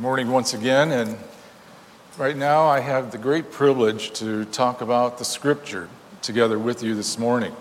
morning 0.00 0.30
once 0.30 0.54
again, 0.54 0.92
and 0.92 1.14
right 2.16 2.34
now 2.34 2.66
I 2.66 2.80
have 2.80 3.12
the 3.12 3.18
great 3.18 3.52
privilege 3.52 4.12
to 4.12 4.46
talk 4.46 4.80
about 4.80 5.18
the 5.18 5.26
scripture 5.26 5.90
together 6.22 6.58
with 6.58 6.82
you 6.82 6.94
this 6.94 7.18
morning. 7.18 7.54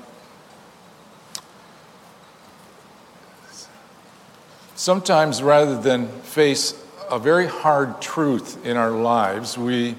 Sometimes, 4.75 5.44
rather 5.44 5.82
than 5.82 6.07
face 6.07 6.82
a 7.12 7.20
very 7.20 7.46
hard 7.46 8.02
truth 8.02 8.66
in 8.66 8.78
our 8.78 8.92
lives, 8.92 9.58
we 9.58 9.98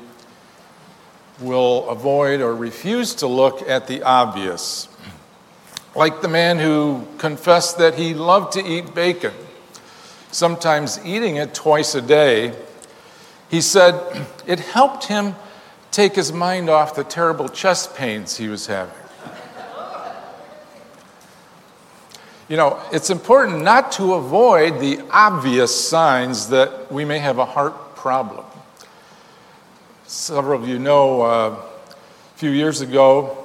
will 1.42 1.90
avoid 1.90 2.40
or 2.40 2.56
refuse 2.56 3.16
to 3.16 3.26
look 3.26 3.68
at 3.68 3.86
the 3.86 4.02
obvious. 4.02 4.88
Like 5.94 6.22
the 6.22 6.28
man 6.28 6.58
who 6.58 7.06
confessed 7.18 7.76
that 7.76 7.96
he 7.96 8.14
loved 8.14 8.54
to 8.54 8.66
eat 8.66 8.94
bacon 8.94 9.34
sometimes 10.30 10.98
eating 11.04 11.36
it 11.36 11.54
twice 11.54 11.94
a 11.94 12.02
day, 12.02 12.54
he 13.50 13.60
said 13.60 14.26
it 14.46 14.60
helped 14.60 15.04
him 15.04 15.34
take 15.90 16.14
his 16.14 16.32
mind 16.32 16.70
off 16.70 16.94
the 16.94 17.04
terrible 17.04 17.48
chest 17.48 17.94
pains 17.94 18.36
he 18.36 18.48
was 18.48 18.66
having. 18.66 18.94
You 22.48 22.56
know, 22.56 22.82
it's 22.92 23.10
important 23.10 23.62
not 23.62 23.92
to 23.92 24.14
avoid 24.14 24.80
the 24.80 25.00
obvious 25.10 25.88
signs 25.88 26.48
that 26.48 26.90
we 26.90 27.04
may 27.04 27.20
have 27.20 27.38
a 27.38 27.44
heart 27.44 27.94
problem. 27.94 28.44
Several 30.04 30.60
of 30.60 30.68
you 30.68 30.80
know 30.80 31.22
uh, 31.22 31.56
a 31.56 32.38
few 32.38 32.50
years 32.50 32.80
ago, 32.80 33.38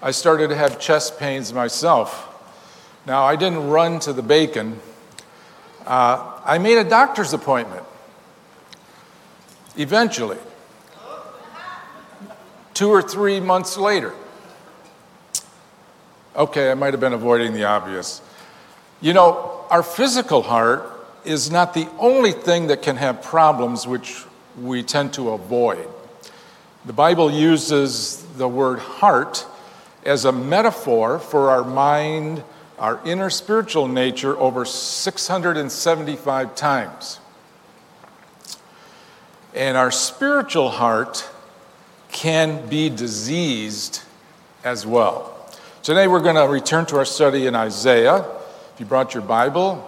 I 0.00 0.12
started 0.12 0.48
to 0.48 0.56
have 0.56 0.80
chest 0.80 1.18
pains 1.18 1.52
myself. 1.52 2.24
Now, 3.04 3.24
I 3.24 3.36
didn't 3.36 3.68
run 3.68 4.00
to 4.00 4.14
the 4.14 4.22
bacon, 4.22 4.80
uh, 5.88 6.40
I 6.44 6.58
made 6.58 6.76
a 6.76 6.84
doctor's 6.84 7.32
appointment. 7.32 7.82
Eventually, 9.76 10.36
two 12.74 12.90
or 12.90 13.00
three 13.00 13.40
months 13.40 13.78
later. 13.78 14.12
Okay, 16.36 16.70
I 16.70 16.74
might 16.74 16.92
have 16.92 17.00
been 17.00 17.14
avoiding 17.14 17.54
the 17.54 17.64
obvious. 17.64 18.20
You 19.00 19.14
know, 19.14 19.64
our 19.70 19.82
physical 19.82 20.42
heart 20.42 20.84
is 21.24 21.50
not 21.50 21.72
the 21.72 21.88
only 21.98 22.32
thing 22.32 22.66
that 22.66 22.82
can 22.82 22.96
have 22.96 23.22
problems 23.22 23.86
which 23.86 24.24
we 24.60 24.82
tend 24.82 25.14
to 25.14 25.30
avoid. 25.30 25.88
The 26.84 26.92
Bible 26.92 27.30
uses 27.30 28.22
the 28.36 28.46
word 28.46 28.78
heart 28.78 29.46
as 30.04 30.26
a 30.26 30.32
metaphor 30.32 31.18
for 31.18 31.50
our 31.50 31.64
mind 31.64 32.44
our 32.78 33.00
inner 33.04 33.30
spiritual 33.30 33.88
nature 33.88 34.38
over 34.38 34.64
675 34.64 36.54
times. 36.54 37.20
And 39.54 39.76
our 39.76 39.90
spiritual 39.90 40.70
heart 40.70 41.28
can 42.10 42.68
be 42.68 42.88
diseased 42.88 44.02
as 44.64 44.86
well. 44.86 45.34
Today 45.82 46.06
we're 46.06 46.20
going 46.20 46.36
to 46.36 46.42
return 46.42 46.86
to 46.86 46.96
our 46.98 47.04
study 47.04 47.46
in 47.46 47.54
Isaiah. 47.54 48.18
If 48.74 48.80
you 48.80 48.86
brought 48.86 49.14
your 49.14 49.22
Bible, 49.22 49.84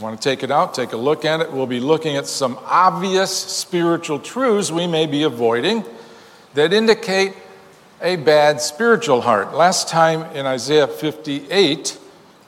want 0.00 0.20
to 0.20 0.28
take 0.28 0.42
it 0.42 0.50
out, 0.50 0.72
take 0.72 0.92
a 0.92 0.96
look 0.96 1.24
at 1.24 1.40
it. 1.40 1.52
We'll 1.52 1.66
be 1.66 1.80
looking 1.80 2.16
at 2.16 2.26
some 2.26 2.58
obvious 2.64 3.30
spiritual 3.30 4.18
truths 4.18 4.70
we 4.70 4.86
may 4.86 5.06
be 5.06 5.24
avoiding 5.24 5.84
that 6.54 6.72
indicate 6.72 7.34
a 8.02 8.16
bad 8.16 8.60
spiritual 8.60 9.20
heart. 9.20 9.54
Last 9.54 9.88
time 9.88 10.22
in 10.34 10.46
Isaiah 10.46 10.88
58, 10.88 11.98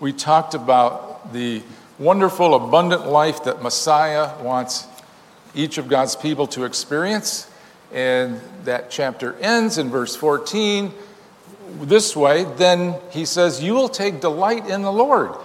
we 0.02 0.12
talked 0.12 0.54
about 0.54 1.32
the 1.32 1.62
wonderful, 1.96 2.56
abundant 2.56 3.06
life 3.06 3.44
that 3.44 3.62
Messiah 3.62 4.36
wants 4.42 4.84
each 5.54 5.78
of 5.78 5.86
God's 5.86 6.16
people 6.16 6.48
to 6.48 6.64
experience. 6.64 7.48
And 7.92 8.40
that 8.64 8.90
chapter 8.90 9.36
ends 9.36 9.78
in 9.78 9.90
verse 9.90 10.16
14 10.16 10.92
this 11.82 12.16
way 12.16 12.42
Then 12.56 12.96
he 13.12 13.24
says, 13.24 13.62
You 13.62 13.74
will 13.74 13.88
take 13.88 14.20
delight 14.20 14.66
in 14.66 14.82
the 14.82 14.90
Lord, 14.90 15.36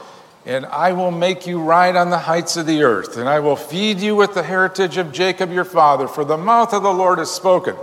and 0.43 0.65
I 0.65 0.93
will 0.93 1.11
make 1.11 1.45
you 1.45 1.61
ride 1.61 1.95
on 1.95 2.09
the 2.09 2.17
heights 2.17 2.57
of 2.57 2.65
the 2.65 2.81
earth, 2.81 3.17
and 3.17 3.29
I 3.29 3.39
will 3.41 3.57
feed 3.57 3.99
you 3.99 4.15
with 4.15 4.33
the 4.33 4.41
heritage 4.41 4.97
of 4.97 5.11
Jacob 5.11 5.51
your 5.51 5.65
father, 5.65 6.07
for 6.07 6.25
the 6.25 6.35
mouth 6.35 6.73
of 6.73 6.81
the 6.81 6.91
Lord 6.91 7.19
has 7.19 7.29
spoken. 7.29 7.75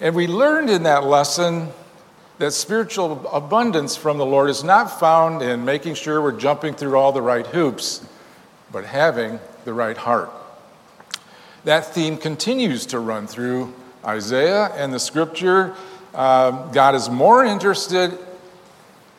And 0.00 0.16
we 0.16 0.26
learned 0.26 0.68
in 0.68 0.82
that 0.82 1.04
lesson 1.04 1.68
that 2.38 2.52
spiritual 2.52 3.26
abundance 3.28 3.96
from 3.96 4.18
the 4.18 4.26
Lord 4.26 4.50
is 4.50 4.64
not 4.64 4.98
found 4.98 5.42
in 5.42 5.64
making 5.64 5.94
sure 5.94 6.20
we're 6.20 6.32
jumping 6.38 6.74
through 6.74 6.96
all 6.96 7.12
the 7.12 7.22
right 7.22 7.46
hoops, 7.46 8.04
but 8.72 8.84
having 8.84 9.38
the 9.64 9.72
right 9.72 9.96
heart. 9.96 10.30
That 11.64 11.94
theme 11.94 12.16
continues 12.16 12.86
to 12.86 12.98
run 12.98 13.26
through 13.26 13.72
Isaiah 14.04 14.66
and 14.74 14.92
the 14.92 14.98
scripture. 14.98 15.74
Uh, 16.12 16.68
God 16.72 16.94
is 16.94 17.08
more 17.08 17.44
interested 17.44 18.18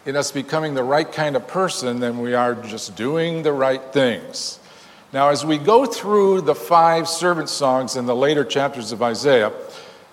in 0.05 0.15
us 0.15 0.31
becoming 0.31 0.75
the 0.75 0.83
right 0.83 1.11
kind 1.11 1.35
of 1.35 1.47
person 1.47 1.99
than 1.99 2.19
we 2.19 2.35
are 2.35 2.53
just 2.53 2.95
doing 2.95 3.43
the 3.43 3.53
right 3.53 3.81
things. 3.91 4.59
Now, 5.11 5.29
as 5.29 5.45
we 5.45 5.57
go 5.57 5.85
through 5.85 6.41
the 6.41 6.53
five 6.53 7.07
servant 7.07 7.49
songs 7.49 7.95
in 7.95 8.05
the 8.05 8.15
later 8.15 8.43
chapters 8.43 8.91
of 8.91 9.01
Isaiah, 9.01 9.51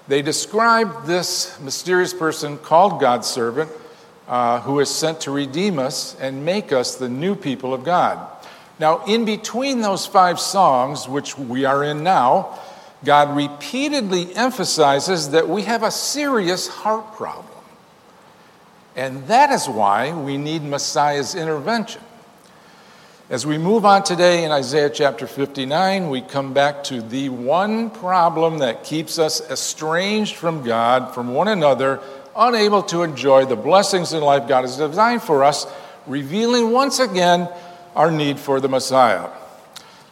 they 0.09 0.23
describe 0.23 1.07
this 1.07 1.59
mysterious 1.61 2.13
person 2.13 2.59
called 2.59 3.01
God's 3.01 3.29
servant 3.29 3.71
uh, 4.27 4.61
who 4.61 4.81
is 4.81 4.91
sent 4.91 5.21
to 5.23 5.31
redeem 5.31 5.79
us 5.79 6.17
and 6.21 6.45
make 6.45 6.73
us 6.73 6.97
the 6.97 7.09
new 7.09 7.35
people 7.35 7.73
of 7.73 7.85
God. 7.85 8.29
Now, 8.79 9.05
in 9.05 9.25
between 9.25 9.81
those 9.81 10.07
five 10.07 10.41
songs, 10.41 11.09
which 11.09 11.39
we 11.39 11.65
are 11.65 11.85
in 11.85 12.03
now, 12.03 12.59
God 13.05 13.37
repeatedly 13.37 14.35
emphasizes 14.35 15.31
that 15.31 15.49
we 15.49 15.63
have 15.63 15.83
a 15.83 15.91
serious 15.91 16.69
heart 16.69 17.15
problem. 17.15 17.47
And 18.97 19.27
that 19.27 19.51
is 19.51 19.69
why 19.69 20.13
we 20.13 20.37
need 20.37 20.63
Messiah's 20.63 21.35
intervention. 21.35 22.03
As 23.33 23.47
we 23.47 23.57
move 23.57 23.87
on 23.87 24.03
today 24.03 24.45
in 24.45 24.51
Isaiah 24.51 24.91
chapter 24.91 25.27
59, 25.27 26.11
we 26.11 26.21
come 26.21 26.53
back 26.53 26.85
to 26.85 27.01
the 27.01 27.31
one 27.31 27.89
problem 27.89 28.59
that 28.59 28.85
keeps 28.85 29.19
us 29.19 29.41
estranged 29.51 30.37
from 30.37 30.63
God, 30.63 31.15
from 31.15 31.33
one 31.33 31.49
another, 31.49 32.01
unable 32.37 32.83
to 32.83 33.03
enjoy 33.03 33.47
the 33.47 33.57
blessings 33.57 34.13
in 34.13 34.23
life 34.23 34.47
God 34.47 34.65
has 34.65 34.77
designed 34.77 35.23
for 35.23 35.45
us, 35.45 35.67
revealing 36.07 36.73
once 36.73 36.99
again 36.99 37.49
our 37.97 38.11
need 38.11 38.39
for 38.39 38.61
the 38.61 38.69
Messiah. 38.69 39.31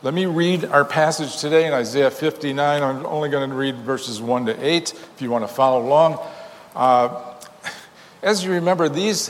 Let 0.03 0.15
me 0.15 0.25
read 0.25 0.65
our 0.65 0.87
passage 0.87 1.43
today 1.43 1.67
in 1.67 1.75
Isaiah 1.75 2.11
59. 2.11 2.83
I'm 2.83 3.05
only 3.05 3.29
going 3.29 3.51
to 3.51 3.55
read 3.55 3.77
verses 3.77 4.23
1 4.23 4.47
to 4.47 4.67
8 4.67 4.95
if 4.95 5.21
you 5.21 5.31
want 5.31 5.47
to 5.47 5.55
follow 5.55 5.87
along. 5.87 6.27
Uh, 6.75 7.35
as 8.23 8.43
you 8.43 8.53
remember, 8.53 8.89
these 8.89 9.29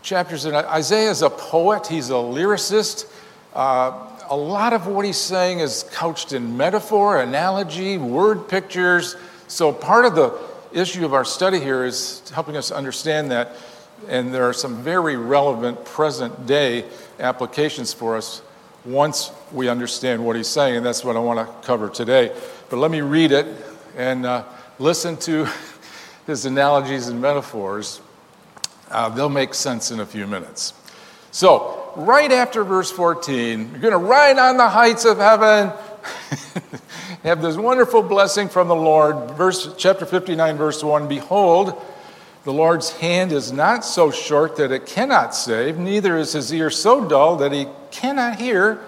chapters 0.00 0.44
in 0.44 0.54
Isaiah 0.54 1.10
is 1.10 1.22
a 1.22 1.30
poet, 1.30 1.88
he's 1.88 2.10
a 2.10 2.12
lyricist. 2.12 3.14
Uh, 3.56 4.06
a 4.28 4.36
lot 4.36 4.74
of 4.74 4.86
what 4.86 5.06
he's 5.06 5.16
saying 5.16 5.60
is 5.60 5.86
couched 5.90 6.34
in 6.34 6.58
metaphor, 6.58 7.22
analogy, 7.22 7.96
word 7.96 8.48
pictures. 8.48 9.16
So, 9.48 9.72
part 9.72 10.04
of 10.04 10.14
the 10.14 10.38
issue 10.78 11.06
of 11.06 11.14
our 11.14 11.24
study 11.24 11.58
here 11.58 11.82
is 11.82 12.20
helping 12.34 12.58
us 12.58 12.70
understand 12.70 13.30
that, 13.30 13.52
and 14.08 14.34
there 14.34 14.46
are 14.46 14.52
some 14.52 14.82
very 14.82 15.16
relevant 15.16 15.86
present 15.86 16.46
day 16.46 16.84
applications 17.18 17.94
for 17.94 18.18
us 18.18 18.42
once 18.84 19.30
we 19.52 19.70
understand 19.70 20.22
what 20.22 20.36
he's 20.36 20.48
saying, 20.48 20.76
and 20.76 20.84
that's 20.84 21.02
what 21.02 21.16
I 21.16 21.20
want 21.20 21.38
to 21.38 21.66
cover 21.66 21.88
today. 21.88 22.36
But 22.68 22.76
let 22.76 22.90
me 22.90 23.00
read 23.00 23.32
it 23.32 23.46
and 23.96 24.26
uh, 24.26 24.44
listen 24.78 25.16
to 25.20 25.48
his 26.26 26.44
analogies 26.44 27.08
and 27.08 27.22
metaphors. 27.22 28.02
Uh, 28.90 29.08
they'll 29.08 29.30
make 29.30 29.54
sense 29.54 29.90
in 29.90 30.00
a 30.00 30.06
few 30.06 30.26
minutes. 30.26 30.74
So, 31.30 31.85
right 31.96 32.30
after 32.30 32.64
verse 32.64 32.90
14. 32.90 33.70
You're 33.70 33.80
going 33.80 33.92
to 33.92 33.98
ride 33.98 34.38
on 34.38 34.56
the 34.56 34.68
heights 34.68 35.04
of 35.04 35.18
heaven. 35.18 35.72
have 37.22 37.42
this 37.42 37.56
wonderful 37.56 38.02
blessing 38.02 38.48
from 38.48 38.68
the 38.68 38.76
Lord. 38.76 39.32
Verse 39.32 39.74
chapter 39.76 40.06
59 40.06 40.56
verse 40.56 40.82
1 40.82 41.08
Behold, 41.08 41.82
the 42.44 42.52
Lord's 42.52 42.92
hand 42.92 43.32
is 43.32 43.50
not 43.50 43.84
so 43.84 44.12
short 44.12 44.56
that 44.56 44.70
it 44.70 44.86
cannot 44.86 45.34
save, 45.34 45.76
neither 45.76 46.16
is 46.16 46.32
his 46.32 46.52
ear 46.52 46.70
so 46.70 47.08
dull 47.08 47.36
that 47.38 47.50
he 47.50 47.66
cannot 47.90 48.38
hear. 48.38 48.80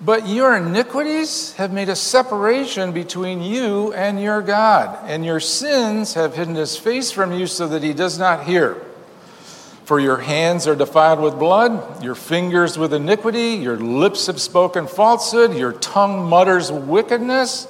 But 0.00 0.26
your 0.26 0.56
iniquities 0.56 1.52
have 1.54 1.74
made 1.74 1.90
a 1.90 1.96
separation 1.96 2.92
between 2.92 3.42
you 3.42 3.92
and 3.92 4.18
your 4.18 4.40
God, 4.40 4.98
and 5.04 5.22
your 5.26 5.40
sins 5.40 6.14
have 6.14 6.34
hidden 6.34 6.54
his 6.54 6.78
face 6.78 7.10
from 7.10 7.32
you 7.32 7.46
so 7.46 7.68
that 7.68 7.82
he 7.82 7.92
does 7.92 8.18
not 8.18 8.44
hear. 8.44 8.80
For 9.90 9.98
your 9.98 10.18
hands 10.18 10.68
are 10.68 10.76
defiled 10.76 11.18
with 11.18 11.36
blood, 11.36 12.00
your 12.00 12.14
fingers 12.14 12.78
with 12.78 12.94
iniquity, 12.94 13.54
your 13.54 13.76
lips 13.76 14.28
have 14.28 14.40
spoken 14.40 14.86
falsehood, 14.86 15.56
your 15.56 15.72
tongue 15.72 16.30
mutters 16.30 16.70
wickedness. 16.70 17.66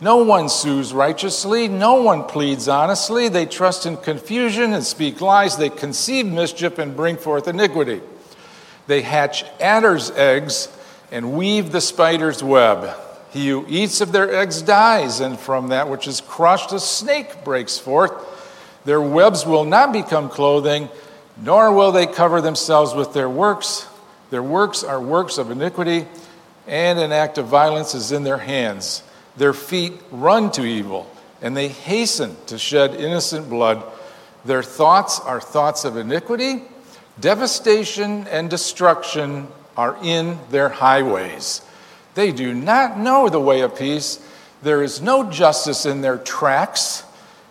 No 0.00 0.18
one 0.18 0.48
sues 0.50 0.92
righteously, 0.92 1.66
no 1.66 1.94
one 1.94 2.22
pleads 2.22 2.68
honestly. 2.68 3.28
They 3.28 3.44
trust 3.44 3.86
in 3.86 3.96
confusion 3.96 4.72
and 4.72 4.84
speak 4.84 5.20
lies. 5.20 5.56
They 5.56 5.68
conceive 5.68 6.26
mischief 6.26 6.78
and 6.78 6.94
bring 6.94 7.16
forth 7.16 7.48
iniquity. 7.48 8.02
They 8.86 9.02
hatch 9.02 9.42
adder's 9.58 10.12
eggs 10.12 10.68
and 11.10 11.32
weave 11.32 11.72
the 11.72 11.80
spider's 11.80 12.40
web. 12.40 12.88
He 13.30 13.48
who 13.48 13.66
eats 13.68 14.00
of 14.00 14.12
their 14.12 14.32
eggs 14.32 14.62
dies, 14.62 15.18
and 15.18 15.36
from 15.36 15.70
that 15.70 15.88
which 15.88 16.06
is 16.06 16.20
crushed, 16.20 16.70
a 16.70 16.78
snake 16.78 17.42
breaks 17.42 17.80
forth. 17.80 18.12
Their 18.84 19.00
webs 19.00 19.44
will 19.44 19.64
not 19.64 19.92
become 19.92 20.28
clothing, 20.28 20.88
nor 21.40 21.72
will 21.72 21.92
they 21.92 22.06
cover 22.06 22.40
themselves 22.40 22.94
with 22.94 23.12
their 23.12 23.28
works. 23.28 23.86
Their 24.30 24.42
works 24.42 24.84
are 24.84 25.00
works 25.00 25.38
of 25.38 25.50
iniquity, 25.50 26.06
and 26.66 26.98
an 26.98 27.12
act 27.12 27.38
of 27.38 27.46
violence 27.46 27.94
is 27.94 28.12
in 28.12 28.24
their 28.24 28.38
hands. 28.38 29.02
Their 29.36 29.52
feet 29.52 29.94
run 30.10 30.50
to 30.52 30.64
evil, 30.64 31.10
and 31.40 31.56
they 31.56 31.68
hasten 31.68 32.36
to 32.46 32.58
shed 32.58 32.94
innocent 32.94 33.48
blood. 33.48 33.82
Their 34.44 34.62
thoughts 34.62 35.20
are 35.20 35.40
thoughts 35.40 35.84
of 35.84 35.96
iniquity. 35.96 36.62
Devastation 37.20 38.26
and 38.28 38.50
destruction 38.50 39.48
are 39.76 39.96
in 40.02 40.38
their 40.50 40.68
highways. 40.68 41.62
They 42.14 42.32
do 42.32 42.52
not 42.52 42.98
know 42.98 43.28
the 43.28 43.40
way 43.40 43.60
of 43.60 43.76
peace. 43.76 44.20
There 44.62 44.82
is 44.82 45.00
no 45.00 45.30
justice 45.30 45.86
in 45.86 46.00
their 46.00 46.18
tracks. 46.18 47.04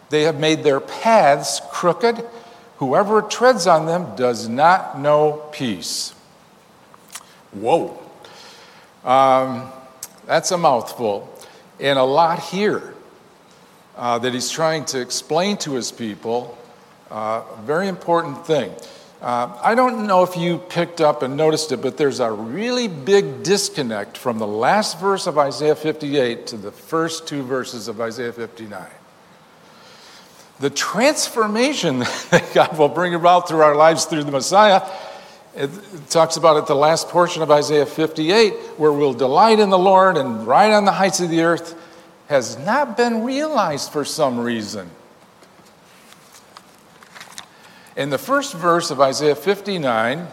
They 0.10 0.24
have 0.24 0.40
made 0.40 0.64
their 0.64 0.82
paths 0.82 1.62
crooked. 1.72 2.24
Whoever 2.78 3.22
treads 3.22 3.66
on 3.66 3.86
them 3.86 4.16
does 4.16 4.48
not 4.48 5.00
know 5.00 5.50
peace. 5.52 6.14
Whoa. 7.52 8.00
Um, 9.04 9.72
that's 10.26 10.52
a 10.52 10.58
mouthful. 10.58 11.34
And 11.80 11.98
a 11.98 12.04
lot 12.04 12.40
here 12.40 12.94
uh, 13.96 14.20
that 14.20 14.34
he's 14.34 14.50
trying 14.50 14.86
to 14.86 15.02
explain 15.02 15.58
to 15.58 15.74
his 15.74 15.92
people. 15.92 16.58
Uh, 17.10 17.44
a 17.52 17.62
very 17.64 17.88
important 17.88 18.46
thing. 18.46 18.72
Uh, 19.22 19.58
I 19.64 19.74
don't 19.74 20.06
know 20.06 20.22
if 20.22 20.38
you 20.38 20.60
picked 20.60 21.02
up 21.02 21.24
and 21.24 21.36
noticed 21.36 21.72
it, 21.72 21.82
but 21.82 21.98
there's 21.98 22.20
a 22.20 22.32
really 22.32 22.88
big 22.88 23.42
disconnect 23.42 24.16
from 24.16 24.38
the 24.38 24.46
last 24.46 25.00
verse 25.00 25.26
of 25.26 25.40
Isaiah 25.40 25.76
58 25.76 26.46
to 26.48 26.58
the 26.58 26.72
first 26.72 27.28
two 27.28 27.42
verses 27.42 27.88
of 27.88 28.00
Isaiah 28.00 28.34
59. 28.34 28.86
The 30.60 30.70
transformation 30.70 32.00
that 32.32 32.52
God 32.54 32.78
will 32.78 32.90
bring 32.90 33.14
about 33.14 33.48
through 33.48 33.62
our 33.62 33.76
lives 33.76 34.06
through 34.06 34.24
the 34.24 34.32
Messiah, 34.32 34.82
it 35.56 35.70
talks 36.10 36.38
about 36.38 36.58
it 36.58 36.68
the 36.68 36.76
last 36.76 37.10
portion 37.10 37.42
of 37.42 37.50
Isaiah 37.50 37.86
58, 37.86 38.54
where 38.78 38.92
we'll 38.92 39.14
delight 39.14 39.60
in 39.60 39.70
the 39.70 39.80
Lord 39.80 40.18
and 40.18 40.46
ride 40.46 40.72
on 40.72 40.86
the 40.86 40.92
heights 40.92 41.20
of 41.20 41.30
the 41.30 41.42
earth, 41.42 41.76
has 42.28 42.58
not 42.60 42.96
been 42.98 43.24
realized 43.24 43.92
for 43.92 44.06
some 44.06 44.40
reason. 44.40 44.90
In 47.96 48.12
the 48.12 48.20
first 48.20 48.54
verse 48.54 48.92
of 48.92 49.02
Isaiah 49.02 49.36
59 49.36 50.28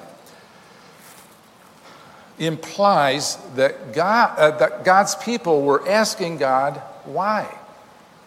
implies 2.38 3.36
that, 3.54 3.94
God, 3.94 4.38
uh, 4.38 4.50
that 4.58 4.84
God's 4.84 5.14
people 5.14 5.62
were 5.62 5.88
asking 5.88 6.36
God, 6.36 6.82
why? 7.04 7.44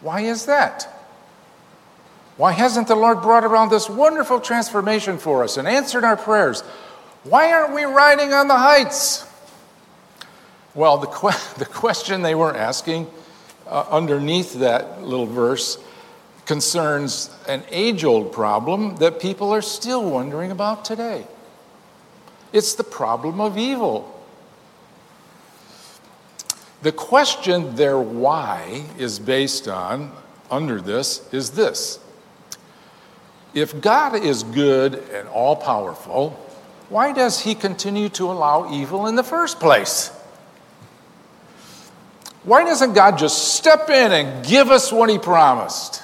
Why 0.02 0.22
is 0.22 0.48
that? 0.48 0.97
Why 2.38 2.52
hasn't 2.52 2.88
the 2.88 2.96
Lord 2.96 3.22
brought 3.22 3.44
around 3.44 3.70
this 3.70 3.90
wonderful 3.90 4.40
transformation 4.40 5.18
for 5.18 5.44
us 5.44 5.58
and 5.58 5.68
answered 5.68 6.04
our 6.04 6.16
prayers? 6.16 6.62
Why 7.24 7.52
aren't 7.52 7.74
we 7.74 7.84
riding 7.84 8.32
on 8.32 8.48
the 8.48 8.58
heights? 8.58 9.28
Well, 10.76 11.00
the, 11.00 11.08
que- 11.08 11.32
the 11.58 11.66
question 11.66 12.22
they 12.22 12.36
were 12.36 12.56
asking 12.56 13.08
uh, 13.66 13.86
underneath 13.90 14.54
that 14.60 15.02
little 15.04 15.26
verse 15.26 15.80
concerns 16.46 17.36
an 17.48 17.64
age 17.70 18.04
old 18.04 18.32
problem 18.32 18.96
that 18.98 19.20
people 19.20 19.54
are 19.54 19.62
still 19.62 20.10
wondering 20.10 20.52
about 20.52 20.86
today. 20.86 21.26
It's 22.54 22.76
the 22.76 22.84
problem 22.84 23.42
of 23.42 23.58
evil. 23.58 24.14
The 26.84 26.92
question 26.92 27.76
their 27.76 28.00
why 28.00 28.86
is 28.98 29.18
based 29.20 29.68
on, 29.68 30.12
under 30.50 30.80
this, 30.80 31.28
is 31.34 31.52
this 31.52 32.00
If 33.58 33.82
God 33.82 34.16
is 34.16 34.44
good 34.44 34.94
and 35.12 35.28
all 35.30 35.56
powerful, 35.56 36.30
why 36.90 37.12
does 37.12 37.40
he 37.40 37.56
continue 37.56 38.08
to 38.10 38.26
allow 38.26 38.72
evil 38.72 39.08
in 39.08 39.16
the 39.16 39.24
first 39.24 39.60
place? 39.60 40.10
Why 42.44 42.64
doesn't 42.64 42.94
God 42.94 43.18
just 43.18 43.56
step 43.56 43.90
in 43.90 44.12
and 44.12 44.46
give 44.46 44.70
us 44.70 44.92
what 44.92 45.10
he 45.10 45.18
promised? 45.18 46.04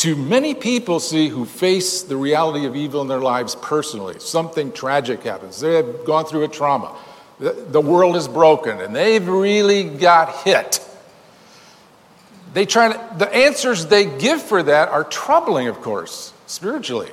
to 0.00 0.16
many 0.16 0.54
people, 0.54 0.98
see, 0.98 1.28
who 1.28 1.44
face 1.44 2.04
the 2.04 2.16
reality 2.16 2.64
of 2.64 2.74
evil 2.74 3.02
in 3.02 3.08
their 3.08 3.20
lives 3.20 3.54
personally, 3.56 4.18
something 4.18 4.72
tragic 4.72 5.24
happens. 5.24 5.60
They 5.60 5.74
have 5.74 6.06
gone 6.06 6.24
through 6.24 6.44
a 6.44 6.48
trauma. 6.48 6.96
The, 7.38 7.52
the 7.52 7.82
world 7.82 8.16
is 8.16 8.26
broken 8.26 8.80
and 8.80 8.96
they've 8.96 9.28
really 9.28 9.84
got 9.84 10.36
hit. 10.36 10.80
They 12.52 12.66
try 12.66 12.92
to, 12.92 13.18
the 13.18 13.32
answers 13.32 13.86
they 13.86 14.04
give 14.04 14.42
for 14.42 14.62
that 14.62 14.88
are 14.88 15.04
troubling, 15.04 15.68
of 15.68 15.80
course, 15.80 16.32
spiritually. 16.46 17.10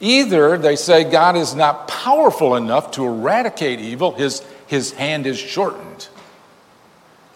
Either 0.00 0.58
they 0.58 0.76
say 0.76 1.04
God 1.04 1.36
is 1.36 1.54
not 1.54 1.86
powerful 1.88 2.56
enough 2.56 2.92
to 2.92 3.04
eradicate 3.04 3.80
evil, 3.80 4.12
his, 4.12 4.42
his 4.66 4.92
hand 4.92 5.26
is 5.26 5.38
shortened, 5.38 6.08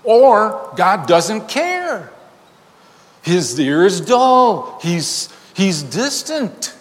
or 0.02 0.72
God 0.76 1.06
doesn't 1.06 1.48
care. 1.48 2.10
His 3.22 3.58
ear 3.58 3.84
is 3.84 4.00
dull. 4.00 4.78
He's, 4.82 5.28
he's 5.54 5.82
distant. 5.82 6.74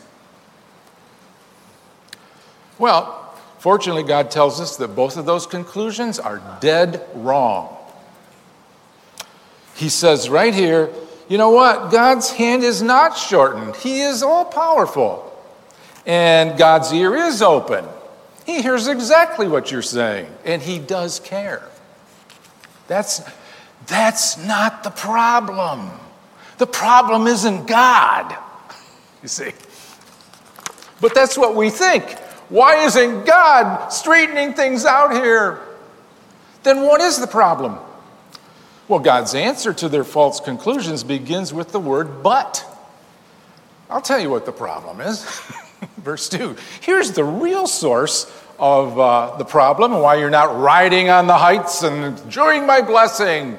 Well, 2.77 3.33
fortunately, 3.59 4.03
God 4.03 4.31
tells 4.31 4.61
us 4.61 4.77
that 4.77 4.89
both 4.89 5.17
of 5.17 5.25
those 5.25 5.47
conclusions 5.47 6.19
are 6.19 6.41
dead 6.61 7.05
wrong. 7.15 7.75
He 9.75 9.89
says 9.89 10.29
right 10.29 10.53
here, 10.53 10.89
you 11.27 11.37
know 11.37 11.49
what? 11.49 11.91
God's 11.91 12.31
hand 12.31 12.63
is 12.63 12.81
not 12.81 13.17
shortened, 13.17 13.75
He 13.75 14.01
is 14.01 14.23
all 14.23 14.45
powerful. 14.45 15.21
And 16.05 16.55
God's 16.57 16.93
ear 16.93 17.15
is 17.15 17.41
open. 17.41 17.83
He 18.45 18.61
hears 18.61 18.87
exactly 18.87 19.47
what 19.47 19.71
you're 19.71 19.81
saying, 19.81 20.27
and 20.45 20.61
He 20.61 20.77
does 20.77 21.19
care. 21.19 21.63
That's, 22.87 23.21
that's 23.87 24.37
not 24.37 24.83
the 24.83 24.91
problem. 24.91 25.89
The 26.59 26.67
problem 26.67 27.25
isn't 27.25 27.65
God, 27.65 28.37
you 29.23 29.27
see. 29.27 29.51
But 31.01 31.15
that's 31.15 31.37
what 31.37 31.55
we 31.55 31.69
think. 31.69 32.17
Why 32.49 32.85
isn't 32.85 33.25
God 33.25 33.89
straightening 33.89 34.53
things 34.53 34.85
out 34.85 35.11
here? 35.11 35.59
Then 36.63 36.83
what 36.83 37.01
is 37.01 37.19
the 37.19 37.27
problem? 37.27 37.79
Well, 38.87 38.99
God's 38.99 39.33
answer 39.33 39.73
to 39.73 39.89
their 39.89 40.03
false 40.03 40.39
conclusions 40.39 41.03
begins 41.03 41.51
with 41.51 41.71
the 41.71 41.79
word 41.79 42.21
but. 42.21 42.63
I'll 43.89 44.01
tell 44.01 44.19
you 44.19 44.29
what 44.29 44.45
the 44.45 44.51
problem 44.51 45.01
is. 45.01 45.23
Verse 45.97 46.29
2. 46.29 46.55
Here's 46.81 47.11
the 47.11 47.23
real 47.23 47.65
source 47.65 48.31
of 48.59 48.99
uh, 48.99 49.37
the 49.37 49.45
problem 49.45 49.93
and 49.93 50.01
why 50.01 50.15
you're 50.15 50.29
not 50.29 50.59
riding 50.59 51.09
on 51.09 51.25
the 51.25 51.37
heights 51.37 51.81
and 51.81 52.19
enjoying 52.19 52.67
my 52.67 52.81
blessing. 52.81 53.57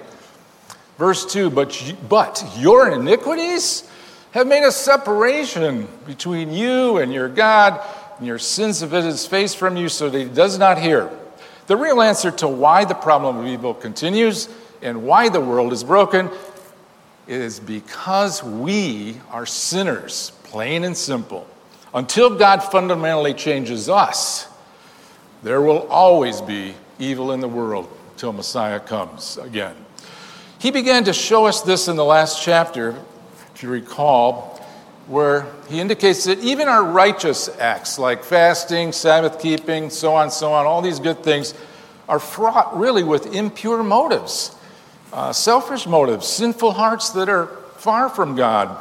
Verse 0.97 1.27
2 1.27 1.51
But, 1.51 1.95
but 2.09 2.45
your 2.57 2.91
iniquities 2.91 3.89
have 4.31 4.47
made 4.47 4.65
a 4.65 4.73
separation 4.73 5.89
between 6.07 6.53
you 6.53 6.99
and 6.99 7.13
your 7.13 7.29
God, 7.29 7.81
and 8.19 8.27
your 8.27 8.39
sins 8.39 8.81
have 8.81 8.93
hid 8.93 9.05
his 9.05 9.27
face 9.27 9.55
from 9.55 9.77
you 9.77 9.89
so 9.89 10.09
that 10.09 10.19
he 10.19 10.29
does 10.29 10.57
not 10.57 10.79
hear. 10.79 11.11
The 11.67 11.77
real 11.77 12.01
answer 12.01 12.31
to 12.31 12.49
why 12.49 12.85
the 12.85 12.95
problem 12.95 13.39
of 13.39 13.47
evil 13.47 13.75
continues 13.75 14.49
and 14.83 15.03
why 15.03 15.29
the 15.29 15.41
world 15.41 15.73
is 15.73 15.85
broken 15.85 16.31
is 17.27 17.59
because 17.61 18.43
we 18.43 19.17
are 19.31 19.47
sinners, 19.47 20.33
plain 20.45 20.85
and 20.85 20.97
simple. 20.97 21.47
Until 21.95 22.37
God 22.37 22.63
fundamentally 22.63 23.35
changes 23.35 23.89
us, 23.89 24.49
there 25.43 25.61
will 25.61 25.87
always 25.89 26.41
be 26.41 26.75
evil 26.99 27.33
in 27.33 27.41
the 27.41 27.49
world 27.49 27.89
until 28.13 28.33
Messiah 28.33 28.81
comes 28.81 29.39
again. 29.39 29.75
He 30.59 30.71
began 30.71 31.05
to 31.05 31.13
show 31.13 31.47
us 31.47 31.63
this 31.63 31.89
in 31.89 31.97
the 31.97 32.05
last 32.05 32.43
chapter, 32.43 32.97
if 33.55 33.63
you 33.63 33.69
recall, 33.69 34.57
where 35.07 35.47
he 35.69 35.81
indicates 35.81 36.25
that 36.25 36.41
even 36.41 36.67
our 36.67 36.83
righteous 36.83 37.49
acts, 37.59 37.99
like 37.99 38.25
fasting, 38.25 38.91
Sabbath 38.91 39.39
keeping, 39.41 39.91
so 39.91 40.15
on, 40.15 40.31
so 40.31 40.53
on, 40.53 40.67
all 40.67 40.83
these 40.83 40.99
good 40.99 41.23
things, 41.23 41.55
are 42.09 42.19
fraught 42.19 42.77
really 42.77 43.05
with 43.05 43.35
impure 43.35 43.83
motives, 43.83 44.56
uh, 45.13 45.33
selfish 45.33 45.87
motives, 45.87 46.27
sinful 46.27 46.73
hearts 46.73 47.11
that 47.11 47.29
are 47.29 47.47
far 47.77 48.09
from 48.09 48.37
God. 48.37 48.77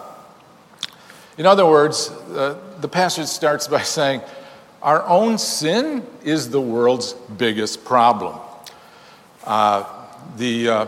In 1.37 1.45
other 1.45 1.65
words, 1.65 2.09
uh, 2.09 2.59
the 2.81 2.87
passage 2.87 3.27
starts 3.27 3.67
by 3.67 3.81
saying, 3.83 4.21
Our 4.81 5.03
own 5.07 5.37
sin 5.37 6.05
is 6.23 6.49
the 6.49 6.61
world's 6.61 7.13
biggest 7.13 7.85
problem. 7.85 8.39
Uh, 9.43 9.85
the 10.37 10.69
uh, 10.69 10.85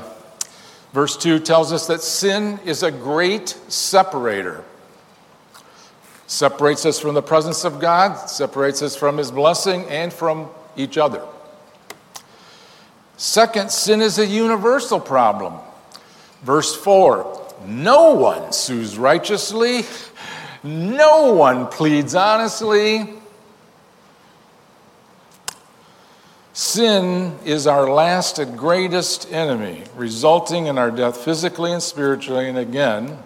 Verse 0.97 1.15
2 1.15 1.39
tells 1.39 1.71
us 1.71 1.85
that 1.87 2.01
sin 2.01 2.59
is 2.65 2.81
a 2.81 2.89
great 2.89 3.49
separator. 3.67 4.63
Separates 6.25 6.87
us 6.87 6.99
from 6.99 7.13
the 7.13 7.21
presence 7.21 7.63
of 7.65 7.79
God, 7.79 8.27
separates 8.27 8.81
us 8.81 8.95
from 8.95 9.17
His 9.17 9.31
blessing 9.31 9.85
and 9.85 10.11
from 10.11 10.49
each 10.75 10.97
other. 10.97 11.21
Second, 13.17 13.71
sin 13.71 14.01
is 14.01 14.19
a 14.19 14.25
universal 14.25 14.99
problem. 14.99 15.55
Verse 16.43 16.75
4 16.75 17.55
No 17.65 18.13
one 18.13 18.53
sues 18.53 18.97
righteously, 18.97 19.83
no 20.63 21.33
one 21.33 21.67
pleads 21.67 22.13
honestly. 22.13 23.13
Sin 26.53 27.37
is 27.45 27.67
our 27.67 27.87
last 27.87 28.39
and 28.39 28.57
greatest 28.57 29.31
enemy, 29.31 29.83
resulting 29.95 30.65
in 30.65 30.79
our 30.79 30.89
death 30.89 31.17
physically 31.17 31.71
and 31.71 31.83
spiritually, 31.83 32.49
and 32.49 32.57
again, 32.57 33.19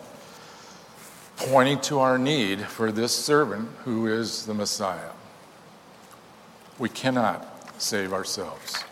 pointing 1.37 1.79
to 1.81 1.99
our 1.99 2.17
need 2.17 2.61
for 2.61 2.91
this 2.91 3.15
servant 3.15 3.69
who 3.85 4.07
is 4.07 4.45
the 4.45 4.53
Messiah. 4.53 5.11
We 6.77 6.89
cannot 6.89 7.45
save 7.81 8.11
ourselves. 8.11 8.83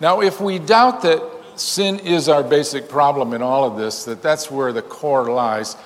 Now, 0.00 0.22
if 0.22 0.40
we 0.40 0.58
doubt 0.58 1.02
that 1.02 1.22
sin 1.56 1.98
is 2.00 2.28
our 2.28 2.42
basic 2.42 2.88
problem 2.88 3.34
in 3.34 3.42
all 3.42 3.64
of 3.64 3.76
this, 3.76 4.04
that 4.04 4.22
that's 4.22 4.50
where 4.50 4.72
the 4.72 4.82
core 4.82 5.30
lies, 5.30 5.76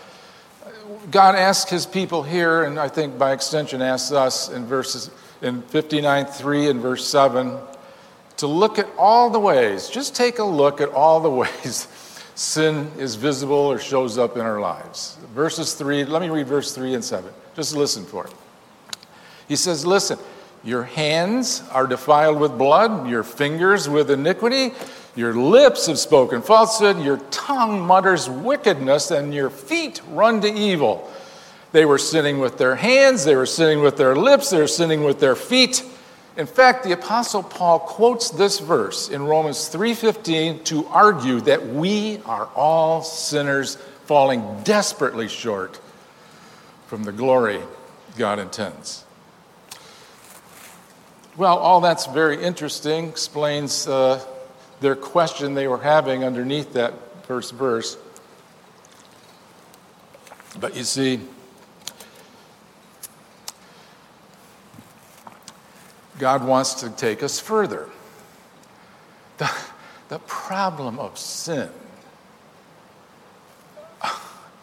God 1.10 1.34
asked 1.34 1.68
his 1.68 1.84
people 1.84 2.22
here, 2.22 2.62
and 2.64 2.78
I 2.78 2.88
think 2.88 3.18
by 3.18 3.32
extension 3.32 3.82
asks 3.82 4.12
us 4.12 4.48
in 4.48 4.66
verses 4.66 5.10
in 5.42 5.62
59 5.62 6.26
3 6.26 6.70
and 6.70 6.80
verse 6.80 7.06
7 7.06 7.58
to 8.38 8.46
look 8.46 8.78
at 8.78 8.88
all 8.98 9.30
the 9.30 9.38
ways, 9.38 9.88
just 9.88 10.14
take 10.14 10.38
a 10.38 10.44
look 10.44 10.80
at 10.80 10.88
all 10.90 11.20
the 11.20 11.30
ways 11.42 11.88
sin 12.34 12.90
is 12.98 13.14
visible 13.14 13.56
or 13.56 13.78
shows 13.78 14.18
up 14.18 14.36
in 14.36 14.42
our 14.42 14.60
lives. 14.60 15.16
Verses 15.34 15.74
3, 15.74 16.04
let 16.04 16.20
me 16.20 16.28
read 16.28 16.46
verse 16.46 16.74
3 16.74 16.94
and 16.94 17.04
7. 17.04 17.32
Just 17.54 17.76
listen 17.76 18.04
for 18.04 18.26
it. 18.26 18.34
He 19.46 19.56
says, 19.56 19.86
Listen, 19.86 20.18
your 20.64 20.84
hands 20.84 21.62
are 21.72 21.86
defiled 21.86 22.40
with 22.40 22.56
blood, 22.56 23.08
your 23.08 23.22
fingers 23.22 23.88
with 23.88 24.10
iniquity, 24.10 24.72
your 25.14 25.34
lips 25.34 25.86
have 25.86 25.98
spoken 25.98 26.42
falsehood, 26.42 26.98
your 27.00 27.18
tongue 27.30 27.80
mutters 27.80 28.28
wickedness, 28.28 29.10
and 29.10 29.32
your 29.32 29.50
feet 29.50 30.00
run 30.10 30.40
to 30.40 30.48
evil. 30.48 31.10
They 31.72 31.84
were 31.84 31.98
sinning 31.98 32.38
with 32.38 32.56
their 32.56 32.76
hands, 32.76 33.24
they 33.24 33.36
were 33.36 33.46
sinning 33.46 33.80
with 33.80 33.96
their 33.96 34.16
lips, 34.16 34.50
they 34.50 34.58
were 34.58 34.66
sinning 34.66 35.04
with 35.04 35.20
their 35.20 35.36
feet. 35.36 35.84
In 36.36 36.46
fact, 36.46 36.82
the 36.82 36.92
apostle 36.92 37.42
Paul 37.42 37.78
quotes 37.78 38.30
this 38.30 38.58
verse 38.58 39.08
in 39.08 39.24
Romans 39.24 39.68
3:15 39.68 40.64
to 40.64 40.86
argue 40.88 41.40
that 41.42 41.66
we 41.66 42.20
are 42.26 42.48
all 42.56 43.02
sinners 43.02 43.76
falling 44.06 44.62
desperately 44.64 45.28
short 45.28 45.78
from 46.86 47.04
the 47.04 47.12
glory 47.12 47.60
God 48.18 48.38
intends. 48.38 49.03
Well, 51.36 51.58
all 51.58 51.80
that's 51.80 52.06
very 52.06 52.40
interesting, 52.40 53.08
explains 53.08 53.88
uh, 53.88 54.24
their 54.78 54.94
question 54.94 55.54
they 55.54 55.66
were 55.66 55.82
having 55.82 56.22
underneath 56.22 56.74
that 56.74 56.94
first 57.26 57.54
verse. 57.54 57.96
But 60.60 60.76
you 60.76 60.84
see, 60.84 61.20
God 66.20 66.44
wants 66.44 66.74
to 66.74 66.90
take 66.90 67.24
us 67.24 67.40
further. 67.40 67.88
The, 69.38 69.50
the 70.10 70.20
problem 70.20 71.00
of 71.00 71.18
sin 71.18 71.68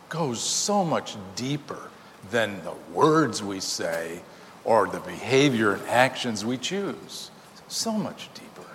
goes 0.07 0.41
so 0.41 0.85
much 0.85 1.17
deeper 1.35 1.89
than 2.29 2.63
the 2.63 2.73
words 2.93 3.43
we 3.43 3.59
say 3.59 4.21
or 4.63 4.87
the 4.87 4.99
behavior 4.99 5.73
and 5.73 5.87
actions 5.87 6.45
we 6.45 6.57
choose. 6.57 7.31
So 7.67 7.91
much 7.91 8.29
deeper. 8.33 8.69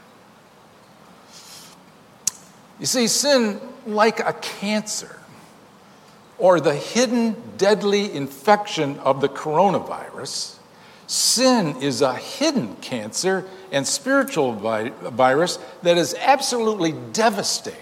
You 2.81 2.87
see, 2.87 3.07
sin, 3.07 3.61
like 3.87 4.21
a 4.21 4.33
cancer 4.35 5.21
or 6.39 6.61
the 6.61 6.75
hidden 6.75 7.37
deadly 7.57 8.13
infection 8.13 8.99
of 8.99 9.21
the 9.21 9.29
coronavirus, 9.29 10.57
Sin 11.07 11.77
is 11.81 12.03
a 12.03 12.15
hidden 12.15 12.75
cancer 12.77 13.45
and 13.71 13.87
spiritual 13.87 14.53
vi- 14.55 14.89
virus 14.89 15.59
that 15.83 15.97
is 15.97 16.17
absolutely 16.19 16.93
devastating 17.13 17.81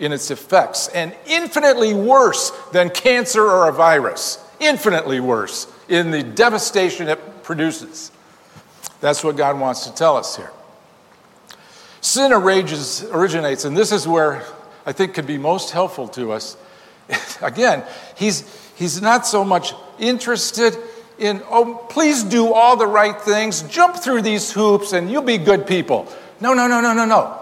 in 0.00 0.12
its 0.12 0.30
effects 0.30 0.88
and 0.88 1.14
infinitely 1.26 1.94
worse 1.94 2.50
than 2.72 2.90
cancer 2.90 3.42
or 3.42 3.68
a 3.68 3.72
virus. 3.72 4.42
Infinitely 4.58 5.20
worse 5.20 5.72
in 5.88 6.10
the 6.10 6.22
devastation 6.22 7.08
it 7.08 7.20
produces. 7.46 8.10
That's 9.00 9.22
what 9.24 9.36
God 9.36 9.58
wants 9.58 9.86
to 9.86 9.94
tell 9.94 10.16
us 10.16 10.36
here. 10.36 10.50
Sin 12.00 12.32
originates, 12.32 13.64
and 13.64 13.76
this 13.76 13.92
is 13.92 14.06
where 14.06 14.44
I 14.84 14.92
think 14.92 15.14
could 15.14 15.26
be 15.26 15.38
most 15.38 15.70
helpful 15.70 16.08
to 16.08 16.32
us. 16.32 16.56
Again, 17.42 17.84
he's, 18.16 18.44
he's 18.74 19.00
not 19.00 19.26
so 19.26 19.44
much 19.44 19.74
interested 19.98 20.76
in, 21.18 21.40
oh, 21.48 21.86
please 21.88 22.24
do 22.24 22.52
all 22.52 22.76
the 22.76 22.86
right 22.86 23.18
things, 23.20 23.62
jump 23.62 23.96
through 23.96 24.22
these 24.22 24.52
hoops, 24.52 24.92
and 24.92 25.10
you'll 25.10 25.22
be 25.22 25.38
good 25.38 25.66
people. 25.66 26.12
No, 26.40 26.52
no, 26.52 26.66
no, 26.66 26.80
no, 26.80 26.92
no, 26.92 27.04
no. 27.06 27.38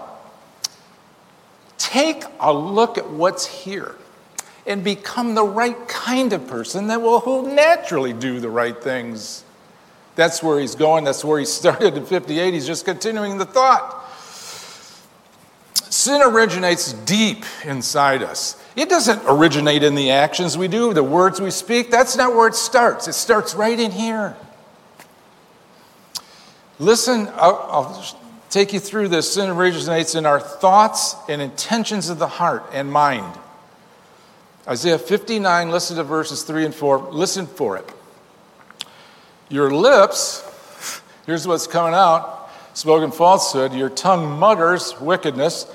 Take 1.77 2.23
a 2.39 2.53
look 2.53 2.97
at 2.97 3.09
what's 3.09 3.45
here 3.45 3.95
and 4.65 4.83
become 4.83 5.35
the 5.35 5.43
right 5.43 5.87
kind 5.87 6.31
of 6.31 6.47
person 6.47 6.87
that 6.87 7.01
will 7.01 7.19
who 7.19 7.53
naturally 7.53 8.13
do 8.13 8.39
the 8.39 8.49
right 8.49 8.81
things. 8.81 9.43
That's 10.15 10.41
where 10.41 10.59
he's 10.59 10.75
going. 10.75 11.03
That's 11.03 11.23
where 11.23 11.39
he 11.39 11.45
started 11.61 11.95
in 11.95 12.05
58. 12.05 12.53
He's 12.53 12.67
just 12.67 12.85
continuing 12.85 13.37
the 13.37 13.45
thought. 13.45 14.03
Sin 15.89 16.21
originates 16.21 16.93
deep 16.93 17.45
inside 17.63 18.21
us. 18.21 18.61
It 18.75 18.89
doesn't 18.89 19.21
originate 19.27 19.81
in 19.81 19.95
the 19.95 20.11
actions 20.11 20.57
we 20.57 20.67
do, 20.67 20.93
the 20.93 21.03
words 21.03 21.39
we 21.39 21.51
speak. 21.51 21.89
That's 21.89 22.17
not 22.17 22.35
where 22.35 22.47
it 22.47 22.55
starts. 22.55 23.07
It 23.07 23.13
starts 23.13 23.55
right 23.55 23.79
in 23.79 23.91
here. 23.91 24.35
Listen, 26.77 27.29
I'll, 27.35 27.67
I'll 27.69 28.19
take 28.49 28.73
you 28.73 28.79
through 28.81 29.07
this. 29.07 29.33
Sin 29.33 29.49
originates 29.49 30.15
in 30.15 30.25
our 30.25 30.39
thoughts 30.39 31.15
and 31.29 31.41
intentions 31.41 32.09
of 32.09 32.19
the 32.19 32.27
heart 32.27 32.65
and 32.73 32.91
mind. 32.91 33.39
Isaiah 34.67 34.99
59, 34.99 35.71
listen 35.71 35.95
to 35.97 36.03
verses 36.03 36.43
3 36.43 36.65
and 36.65 36.75
4. 36.75 37.11
Listen 37.11 37.47
for 37.47 37.77
it. 37.77 37.89
Your 39.49 39.69
lips, 39.71 40.43
here's 41.25 41.47
what's 41.47 41.67
coming 41.67 41.93
out 41.93 42.35
spoken 42.75 43.09
falsehood. 43.09 43.73
Your 43.73 43.89
tongue 43.89 44.37
mutters 44.37 44.99
wickedness. 44.99 45.65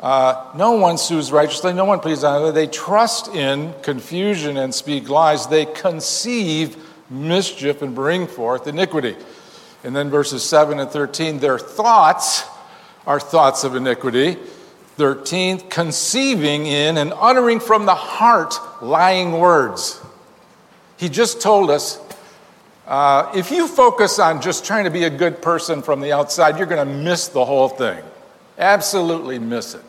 Uh, 0.00 0.50
no 0.56 0.72
one 0.72 0.98
sues 0.98 1.30
righteously, 1.30 1.72
no 1.72 1.84
one 1.84 2.00
pleads 2.00 2.24
honestly. 2.24 2.52
They 2.52 2.66
trust 2.66 3.28
in 3.28 3.72
confusion 3.82 4.56
and 4.56 4.74
speak 4.74 5.08
lies. 5.08 5.46
They 5.46 5.66
conceive 5.66 6.76
mischief 7.08 7.82
and 7.82 7.94
bring 7.94 8.26
forth 8.26 8.66
iniquity. 8.66 9.16
And 9.84 9.94
then 9.94 10.10
verses 10.10 10.42
7 10.42 10.80
and 10.80 10.90
13, 10.90 11.38
their 11.38 11.58
thoughts 11.58 12.44
are 13.06 13.20
thoughts 13.20 13.62
of 13.62 13.76
iniquity. 13.76 14.36
13, 14.96 15.68
conceiving 15.70 16.66
in 16.66 16.98
and 16.98 17.12
uttering 17.16 17.60
from 17.60 17.86
the 17.86 17.94
heart 17.94 18.54
lying 18.82 19.32
words. 19.32 20.00
He 20.96 21.08
just 21.08 21.40
told 21.40 21.70
us 21.70 21.98
uh, 22.90 23.30
if 23.36 23.52
you 23.52 23.68
focus 23.68 24.18
on 24.18 24.42
just 24.42 24.64
trying 24.64 24.82
to 24.82 24.90
be 24.90 25.04
a 25.04 25.10
good 25.10 25.40
person 25.40 25.80
from 25.80 26.00
the 26.00 26.10
outside, 26.10 26.58
you're 26.58 26.66
going 26.66 26.84
to 26.84 26.92
miss 26.92 27.28
the 27.28 27.44
whole 27.44 27.68
thing. 27.68 28.02
Absolutely 28.58 29.38
miss 29.38 29.76
it. 29.76 29.82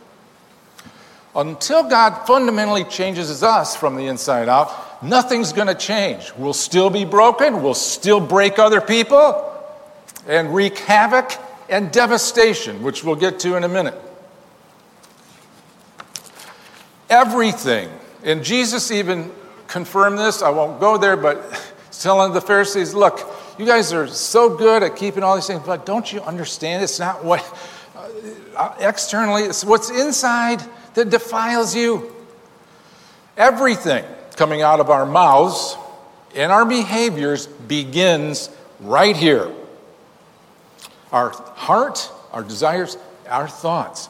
Until 1.36 1.90
God 1.90 2.28
fundamentally 2.28 2.84
changes 2.84 3.42
us 3.42 3.76
from 3.76 3.96
the 3.96 4.06
inside 4.06 4.48
out, 4.48 5.02
nothing's 5.02 5.52
going 5.52 5.68
to 5.68 5.74
change. 5.74 6.32
We'll 6.38 6.54
still 6.54 6.92
be 6.92 7.04
broken, 7.04 7.64
we'll 7.64 7.74
still 7.74 8.20
break 8.20 8.60
other 8.60 8.80
people, 8.80 9.52
and 10.28 10.54
wreak 10.54 10.78
havoc 10.78 11.32
and 11.70 11.92
devastation, 11.92 12.84
which 12.84 13.04
we'll 13.04 13.16
get 13.16 13.40
to 13.40 13.56
in 13.56 13.64
a 13.64 13.68
minute. 13.68 14.00
Everything, 17.10 17.90
and 18.24 18.44
Jesus 18.44 18.92
even 18.92 19.32
confirmed 19.68 20.20
this, 20.20 20.44
I 20.44 20.50
won't 20.52 20.80
go 20.80 20.98
there, 20.98 21.18
but 21.18 21.42
telling 21.92 22.34
the 22.34 22.42
Pharisees, 22.42 22.94
look, 22.94 23.28
you 23.58 23.66
guys 23.66 23.92
are 23.94 24.08
so 24.08 24.56
good 24.56 24.84
at 24.84 24.96
keeping 24.96 25.24
all 25.24 25.36
these 25.36 25.48
things, 25.48 25.62
but 25.66 25.86
don't 25.86 26.12
you 26.12 26.22
understand? 26.22 26.84
It's 26.84 27.00
not 27.00 27.24
what 27.24 27.44
uh, 28.56 28.76
externally, 28.80 29.44
it's 29.44 29.64
what's 29.64 29.90
inside 29.90 30.62
that 30.94 31.10
defiles 31.10 31.76
you. 31.76 32.14
Everything 33.38 34.06
coming 34.36 34.62
out 34.62 34.80
of 34.80 34.90
our 34.90 35.06
mouths 35.06 35.78
and 36.36 36.52
our 36.52 36.66
behaviors 36.66 37.48
begins 37.48 38.50
right 38.80 39.16
here. 39.16 39.52
Our 41.12 41.32
heart, 41.32 42.12
our 42.32 42.44
desires, 42.44 42.98
our 43.28 43.48
thoughts. 43.48 44.08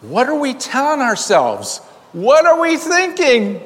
What 0.00 0.28
are 0.28 0.38
we 0.38 0.54
telling 0.54 1.00
ourselves? 1.00 1.78
What 2.12 2.46
are 2.46 2.60
we 2.60 2.76
thinking? 2.76 3.60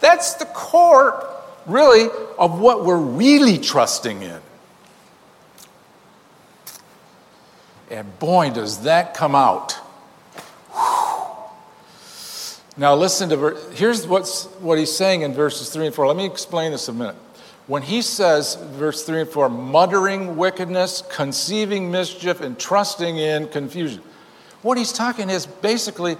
That's 0.00 0.34
the 0.34 0.46
core, 0.46 1.33
really, 1.66 2.08
of 2.38 2.60
what 2.60 2.84
we're 2.84 2.96
really 2.96 3.58
trusting 3.58 4.22
in. 4.22 4.40
And 7.90 8.18
boy, 8.18 8.50
does 8.50 8.80
that 8.82 9.14
come 9.14 9.34
out. 9.34 9.78
Now, 12.76 12.96
listen 12.96 13.28
to, 13.28 13.56
here's 13.72 14.06
what's, 14.06 14.46
what 14.58 14.78
he's 14.78 14.94
saying 14.94 15.22
in 15.22 15.32
verses 15.32 15.70
3 15.70 15.86
and 15.86 15.94
4. 15.94 16.08
Let 16.08 16.16
me 16.16 16.26
explain 16.26 16.72
this 16.72 16.88
a 16.88 16.92
minute. 16.92 17.14
When 17.68 17.82
he 17.82 18.02
says, 18.02 18.56
verse 18.56 19.04
3 19.04 19.22
and 19.22 19.30
4, 19.30 19.48
muttering 19.48 20.36
wickedness, 20.36 21.02
conceiving 21.08 21.90
mischief, 21.90 22.40
and 22.40 22.58
trusting 22.58 23.16
in 23.16 23.48
confusion, 23.48 24.02
what 24.62 24.76
he's 24.76 24.92
talking 24.92 25.30
is 25.30 25.46
basically 25.46 26.16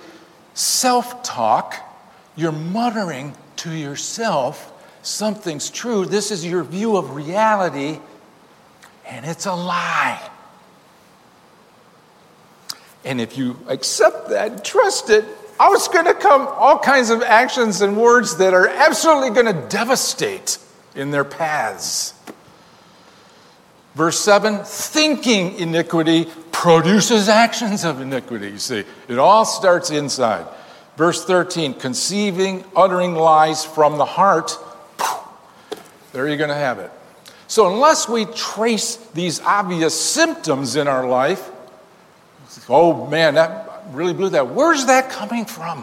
self 0.54 1.22
talk. 1.22 1.74
You're 2.36 2.52
muttering 2.52 3.34
to 3.56 3.72
yourself, 3.72 4.72
something's 5.06 5.70
true. 5.70 6.04
This 6.04 6.30
is 6.30 6.44
your 6.44 6.64
view 6.64 6.96
of 6.96 7.14
reality, 7.14 7.98
and 9.06 9.24
it's 9.26 9.46
a 9.46 9.54
lie. 9.54 10.30
And 13.04 13.20
if 13.20 13.36
you 13.36 13.58
accept 13.68 14.30
that, 14.30 14.64
trust 14.64 15.10
it, 15.10 15.24
out 15.60 15.72
it's 15.72 15.88
going 15.88 16.06
to 16.06 16.14
come 16.14 16.48
all 16.48 16.78
kinds 16.78 17.10
of 17.10 17.22
actions 17.22 17.80
and 17.80 17.96
words 17.96 18.38
that 18.38 18.54
are 18.54 18.66
absolutely 18.66 19.30
going 19.30 19.54
to 19.54 19.68
devastate 19.68 20.58
in 20.96 21.10
their 21.10 21.24
paths. 21.24 22.14
Verse 23.94 24.18
7 24.18 24.64
thinking 24.64 25.56
iniquity 25.58 26.26
produces 26.50 27.28
actions 27.28 27.84
of 27.84 28.00
iniquity. 28.00 28.48
You 28.48 28.58
see, 28.58 28.84
it 29.06 29.18
all 29.18 29.44
starts 29.44 29.90
inside. 29.90 30.46
Verse 30.96 31.24
13 31.24 31.74
conceiving, 31.74 32.64
uttering 32.74 33.14
lies 33.14 33.64
from 33.64 33.98
the 33.98 34.04
heart. 34.04 34.58
There 36.14 36.28
you're 36.28 36.36
going 36.36 36.48
to 36.48 36.54
have 36.54 36.78
it. 36.78 36.92
So, 37.48 37.66
unless 37.66 38.08
we 38.08 38.24
trace 38.24 38.96
these 39.14 39.40
obvious 39.40 39.98
symptoms 40.00 40.76
in 40.76 40.86
our 40.86 41.08
life, 41.08 41.50
oh 42.68 43.08
man, 43.08 43.34
that 43.34 43.82
really 43.90 44.14
blew 44.14 44.28
that. 44.30 44.48
Where's 44.50 44.86
that 44.86 45.10
coming 45.10 45.44
from? 45.44 45.82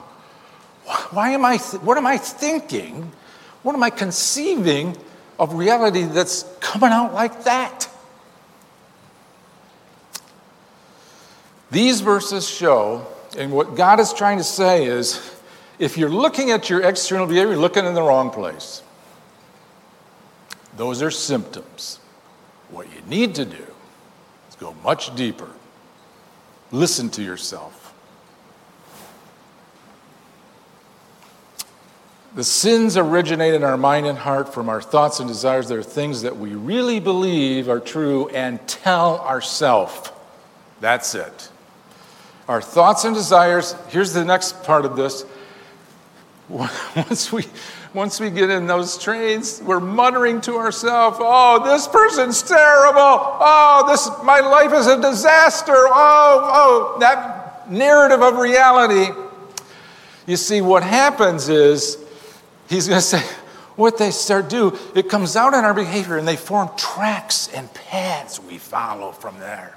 Why 1.11 1.31
am 1.31 1.43
I, 1.43 1.57
th- 1.57 1.83
what 1.83 1.97
am 1.97 2.07
I 2.07 2.15
thinking? 2.15 3.11
What 3.61 3.75
am 3.75 3.83
I 3.83 3.89
conceiving 3.89 4.95
of 5.38 5.53
reality 5.53 6.03
that's 6.03 6.43
coming 6.61 6.91
out 6.91 7.13
like 7.13 7.43
that? 7.43 7.89
These 11.71 12.00
verses 12.00 12.50
show, 12.50 13.05
and 13.38 13.51
what 13.51 13.75
God 13.75 14.00
is 14.00 14.13
trying 14.13 14.38
to 14.38 14.45
say 14.45 14.85
is 14.85 15.35
if 15.77 15.97
you're 15.97 16.09
looking 16.09 16.51
at 16.51 16.69
your 16.69 16.81
external 16.83 17.27
behavior, 17.27 17.51
you're 17.51 17.61
looking 17.61 17.85
in 17.85 17.93
the 17.93 18.01
wrong 18.01 18.29
place. 18.29 18.81
Those 20.81 21.03
are 21.03 21.11
symptoms. 21.11 22.00
What 22.71 22.88
you 22.88 23.03
need 23.07 23.35
to 23.35 23.45
do 23.45 23.67
is 24.50 24.55
go 24.59 24.73
much 24.83 25.15
deeper. 25.15 25.51
Listen 26.71 27.07
to 27.11 27.21
yourself. 27.21 27.93
The 32.33 32.43
sins 32.43 32.97
originate 32.97 33.53
in 33.53 33.63
our 33.63 33.77
mind 33.77 34.07
and 34.07 34.17
heart 34.17 34.51
from 34.55 34.69
our 34.69 34.81
thoughts 34.81 35.19
and 35.19 35.29
desires. 35.29 35.67
They're 35.67 35.83
things 35.83 36.23
that 36.23 36.38
we 36.38 36.55
really 36.55 37.00
believe 37.00 37.69
are 37.69 37.79
true 37.79 38.29
and 38.29 38.59
tell 38.67 39.19
ourselves. 39.19 40.11
That's 40.79 41.13
it. 41.13 41.50
Our 42.47 42.59
thoughts 42.59 43.05
and 43.05 43.13
desires, 43.13 43.75
here's 43.89 44.13
the 44.13 44.25
next 44.25 44.63
part 44.63 44.85
of 44.85 44.95
this. 44.95 45.25
Once 46.50 47.31
we, 47.31 47.45
once 47.93 48.19
we 48.19 48.29
get 48.29 48.50
in 48.50 48.68
those 48.68 48.98
trains, 48.98 49.61
we're 49.63 49.81
muttering 49.81 50.39
to 50.42 50.55
ourselves, 50.55 51.18
oh, 51.20 51.63
this 51.65 51.87
person's 51.87 52.42
terrible. 52.42 53.00
Oh, 53.00 53.85
this, 53.87 54.09
my 54.24 54.39
life 54.39 54.72
is 54.74 54.87
a 54.87 55.01
disaster. 55.01 55.74
Oh, 55.75 56.96
oh, 56.96 56.98
that 57.00 57.70
narrative 57.70 58.22
of 58.22 58.37
reality. 58.37 59.11
You 60.25 60.37
see, 60.37 60.61
what 60.61 60.83
happens 60.83 61.50
is 61.50 61.98
he's 62.70 62.87
going 62.87 63.01
to 63.01 63.05
say, 63.05 63.24
what 63.75 63.98
they 63.98 64.11
start 64.11 64.50
do, 64.50 64.77
it 64.96 65.09
comes 65.09 65.35
out 65.35 65.53
in 65.53 65.65
our 65.65 65.74
behavior 65.74 66.18
and 66.18 66.27
they 66.27 66.35
form 66.37 66.70
tracks 66.77 67.50
and 67.53 67.74
paths 67.74 68.39
we 68.39 68.57
follow 68.57 69.11
from 69.11 69.39
there. 69.39 69.75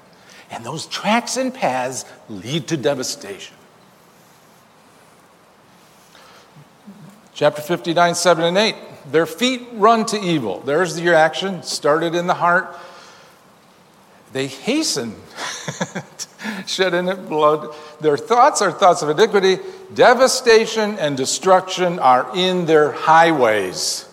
And 0.51 0.63
those 0.63 0.85
tracks 0.85 1.37
and 1.37 1.53
paths 1.53 2.05
lead 2.29 2.67
to 2.67 2.77
devastation. 2.77 3.55
Chapter 7.35 7.61
59, 7.61 8.15
7 8.15 8.45
and 8.45 8.57
8. 8.57 8.75
Their 9.11 9.25
feet 9.25 9.67
run 9.73 10.05
to 10.05 10.17
evil. 10.17 10.61
There's 10.61 10.99
your 10.99 11.15
action, 11.15 11.63
started 11.63 12.15
in 12.15 12.27
the 12.27 12.33
heart. 12.33 12.73
They 14.31 14.47
hasten, 14.47 15.15
shed 16.65 16.93
innocent 16.93 17.27
blood. 17.27 17.75
Their 17.99 18.15
thoughts 18.15 18.61
are 18.61 18.71
thoughts 18.71 19.01
of 19.01 19.09
iniquity. 19.09 19.59
Devastation 19.93 20.97
and 20.97 21.17
destruction 21.17 21.99
are 21.99 22.31
in 22.37 22.67
their 22.67 22.93
highways. 22.93 24.07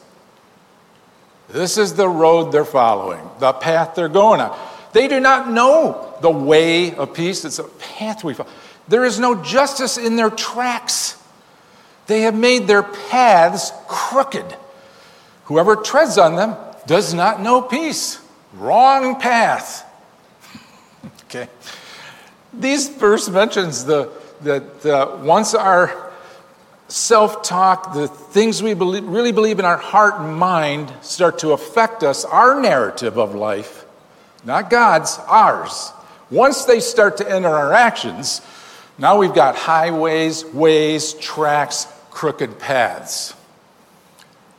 This 1.48 1.78
is 1.78 1.94
the 1.94 2.08
road 2.08 2.50
they're 2.50 2.64
following, 2.64 3.20
the 3.38 3.52
path 3.52 3.94
they're 3.94 4.08
going 4.08 4.40
on. 4.40 4.58
They 4.92 5.06
do 5.06 5.20
not 5.20 5.48
know 5.48 6.12
the 6.22 6.30
way 6.30 6.92
of 6.96 7.14
peace. 7.14 7.44
It's 7.44 7.60
a 7.60 7.64
path 7.64 8.24
we 8.24 8.34
follow. 8.34 8.50
There 8.88 9.04
is 9.04 9.20
no 9.20 9.40
justice 9.44 9.96
in 9.96 10.16
their 10.16 10.30
tracks. 10.30 11.21
They 12.06 12.22
have 12.22 12.34
made 12.34 12.66
their 12.66 12.82
paths 12.82 13.72
crooked. 13.86 14.56
Whoever 15.44 15.76
treads 15.76 16.18
on 16.18 16.36
them 16.36 16.56
does 16.86 17.14
not 17.14 17.40
know 17.40 17.62
peace. 17.62 18.20
Wrong 18.54 19.20
path. 19.20 19.88
okay. 21.24 21.48
These 22.52 22.88
verse 22.88 23.28
mentions 23.28 23.84
the, 23.84 24.10
that 24.42 24.84
uh, 24.84 25.18
once 25.22 25.54
our 25.54 26.12
self 26.88 27.42
talk, 27.42 27.94
the 27.94 28.08
things 28.08 28.62
we 28.62 28.74
believe, 28.74 29.04
really 29.04 29.32
believe 29.32 29.58
in 29.58 29.64
our 29.64 29.78
heart 29.78 30.20
and 30.20 30.36
mind 30.36 30.92
start 31.00 31.38
to 31.38 31.52
affect 31.52 32.02
us, 32.02 32.24
our 32.24 32.60
narrative 32.60 33.18
of 33.18 33.34
life, 33.34 33.86
not 34.44 34.68
God's, 34.68 35.18
ours. 35.26 35.92
Once 36.30 36.64
they 36.64 36.80
start 36.80 37.16
to 37.18 37.30
enter 37.30 37.48
our 37.48 37.72
actions, 37.72 38.42
now 38.98 39.18
we've 39.18 39.34
got 39.34 39.56
highways, 39.56 40.44
ways, 40.44 41.14
tracks, 41.14 41.86
crooked 42.12 42.58
paths. 42.58 43.34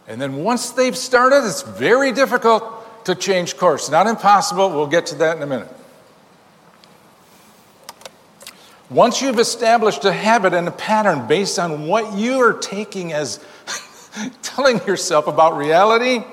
And 0.07 0.21
then 0.21 0.43
once 0.43 0.71
they've 0.71 0.97
started, 0.97 1.45
it's 1.45 1.61
very 1.61 2.11
difficult 2.11 3.05
to 3.05 3.15
change 3.15 3.57
course. 3.57 3.89
Not 3.89 4.07
impossible, 4.07 4.69
we'll 4.69 4.87
get 4.87 5.05
to 5.07 5.15
that 5.15 5.37
in 5.37 5.43
a 5.43 5.47
minute. 5.47 5.69
Once 8.89 9.21
you've 9.21 9.39
established 9.39 10.03
a 10.05 10.11
habit 10.11 10.53
and 10.53 10.67
a 10.67 10.71
pattern 10.71 11.25
based 11.27 11.57
on 11.57 11.87
what 11.87 12.17
you 12.17 12.39
are 12.39 12.53
taking 12.53 13.13
as 13.13 13.39
telling 14.43 14.77
yourself 14.85 15.27
about 15.27 15.55
reality, 15.57 16.23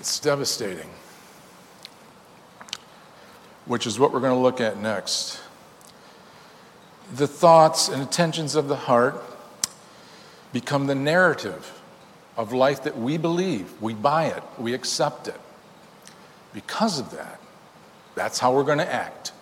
it's 0.00 0.20
devastating 0.20 0.88
which 3.68 3.86
is 3.86 3.98
what 3.98 4.12
we're 4.12 4.20
going 4.20 4.32
to 4.32 4.40
look 4.40 4.60
at 4.60 4.78
next. 4.78 5.40
The 7.14 7.26
thoughts 7.26 7.88
and 7.88 8.02
intentions 8.02 8.54
of 8.54 8.68
the 8.68 8.76
heart 8.76 9.22
become 10.52 10.86
the 10.86 10.94
narrative 10.94 11.80
of 12.36 12.52
life 12.52 12.84
that 12.84 12.98
we 12.98 13.16
believe. 13.16 13.70
We 13.80 13.94
buy 13.94 14.26
it, 14.26 14.42
we 14.58 14.74
accept 14.74 15.28
it. 15.28 15.40
Because 16.52 16.98
of 16.98 17.10
that, 17.12 17.40
that's 18.14 18.38
how 18.38 18.54
we're 18.54 18.64
going 18.64 18.78
to 18.78 18.92
act. 18.92 19.32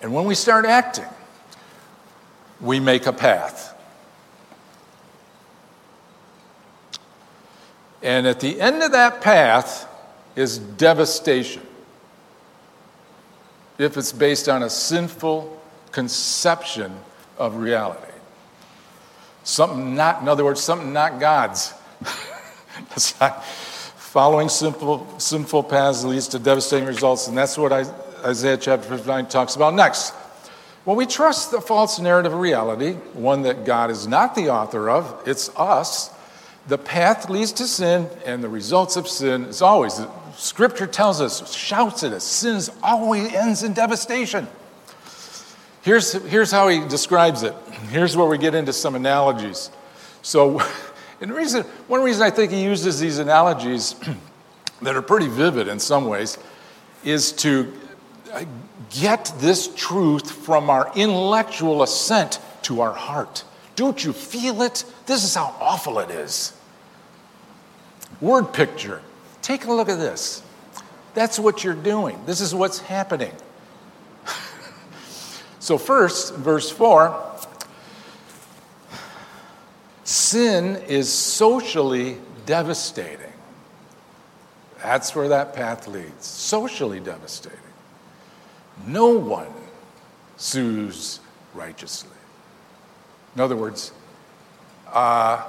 And 0.00 0.14
when 0.14 0.24
we 0.24 0.34
start 0.34 0.64
acting, 0.64 1.08
we 2.60 2.80
make 2.80 3.06
a 3.06 3.12
path. 3.12 3.74
And 8.02 8.26
at 8.26 8.40
the 8.40 8.60
end 8.60 8.82
of 8.82 8.92
that 8.92 9.20
path, 9.20 9.88
is 10.38 10.58
devastation 10.58 11.66
if 13.78 13.96
it's 13.96 14.12
based 14.12 14.48
on 14.48 14.62
a 14.62 14.70
sinful 14.70 15.60
conception 15.92 16.92
of 17.38 17.56
reality. 17.56 18.12
Something 19.44 19.94
not, 19.94 20.20
in 20.20 20.28
other 20.28 20.44
words, 20.44 20.60
something 20.60 20.92
not 20.92 21.20
God's. 21.20 21.72
that's 22.90 23.18
not, 23.20 23.44
following 23.44 24.48
sinful 24.48 25.62
paths 25.64 26.04
leads 26.04 26.28
to 26.28 26.38
devastating 26.38 26.86
results, 26.86 27.28
and 27.28 27.38
that's 27.38 27.56
what 27.56 27.72
Isaiah 28.24 28.56
chapter 28.56 28.88
59 28.88 29.26
talks 29.26 29.54
about 29.54 29.74
next. 29.74 30.10
When 30.84 30.96
we 30.96 31.06
trust 31.06 31.50
the 31.50 31.60
false 31.60 31.98
narrative 31.98 32.32
of 32.32 32.40
reality, 32.40 32.94
one 33.12 33.42
that 33.42 33.64
God 33.64 33.90
is 33.90 34.06
not 34.06 34.34
the 34.34 34.50
author 34.50 34.88
of, 34.88 35.22
it's 35.26 35.50
us, 35.56 36.10
the 36.66 36.78
path 36.78 37.30
leads 37.30 37.52
to 37.52 37.66
sin, 37.66 38.08
and 38.24 38.42
the 38.42 38.48
results 38.48 38.96
of 38.96 39.06
sin 39.06 39.44
is 39.44 39.62
always 39.62 40.00
Scripture 40.38 40.86
tells 40.86 41.20
us, 41.20 41.52
shouts 41.52 42.04
at 42.04 42.12
us, 42.12 42.22
sin 42.22 42.60
always 42.80 43.34
ends 43.34 43.64
in 43.64 43.72
devastation. 43.72 44.46
Here's, 45.82 46.12
here's 46.12 46.52
how 46.52 46.68
he 46.68 46.86
describes 46.86 47.42
it. 47.42 47.56
Here's 47.90 48.16
where 48.16 48.28
we 48.28 48.38
get 48.38 48.54
into 48.54 48.72
some 48.72 48.94
analogies. 48.94 49.72
So, 50.22 50.62
and 51.20 51.32
reason, 51.32 51.64
one 51.88 52.04
reason 52.04 52.22
I 52.22 52.30
think 52.30 52.52
he 52.52 52.62
uses 52.62 53.00
these 53.00 53.18
analogies 53.18 53.96
that 54.82 54.94
are 54.94 55.02
pretty 55.02 55.26
vivid 55.26 55.66
in 55.66 55.80
some 55.80 56.06
ways 56.06 56.38
is 57.02 57.32
to 57.32 57.72
uh, 58.32 58.44
get 58.90 59.32
this 59.38 59.74
truth 59.74 60.30
from 60.30 60.70
our 60.70 60.92
intellectual 60.94 61.82
assent 61.82 62.38
to 62.62 62.80
our 62.80 62.92
heart. 62.92 63.42
Don't 63.74 64.04
you 64.04 64.12
feel 64.12 64.62
it? 64.62 64.84
This 65.06 65.24
is 65.24 65.34
how 65.34 65.56
awful 65.58 65.98
it 65.98 66.10
is. 66.10 66.52
Word 68.20 68.52
picture. 68.52 69.02
Take 69.48 69.64
a 69.64 69.72
look 69.72 69.88
at 69.88 69.96
this. 69.96 70.42
That's 71.14 71.38
what 71.38 71.64
you're 71.64 71.72
doing. 71.72 72.20
This 72.26 72.42
is 72.42 72.54
what's 72.54 72.80
happening. 72.80 73.32
so, 75.58 75.78
first, 75.78 76.34
verse 76.34 76.70
4 76.70 77.18
sin 80.04 80.76
is 80.86 81.10
socially 81.10 82.18
devastating. 82.44 83.32
That's 84.82 85.14
where 85.14 85.28
that 85.30 85.54
path 85.54 85.88
leads. 85.88 86.26
Socially 86.26 87.00
devastating. 87.00 87.58
No 88.86 89.12
one 89.12 89.48
sues 90.36 91.20
righteously. 91.54 92.18
In 93.34 93.40
other 93.40 93.56
words, 93.56 93.92
uh, 94.92 95.42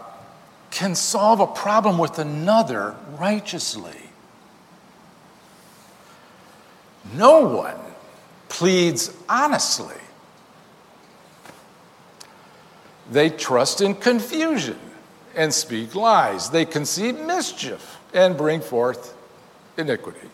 can 0.71 0.95
solve 0.95 1.39
a 1.39 1.47
problem 1.47 1.97
with 1.97 2.19
another 2.19 2.95
righteously. 3.19 3.97
No 7.13 7.41
one 7.47 7.77
pleads 8.49 9.15
honestly. 9.27 9.95
They 13.11 13.29
trust 13.29 13.81
in 13.81 13.95
confusion 13.95 14.77
and 15.35 15.53
speak 15.53 15.95
lies. 15.95 16.49
They 16.49 16.65
conceive 16.65 17.19
mischief 17.19 17.97
and 18.13 18.37
bring 18.37 18.61
forth 18.61 19.15
iniquity. 19.77 20.27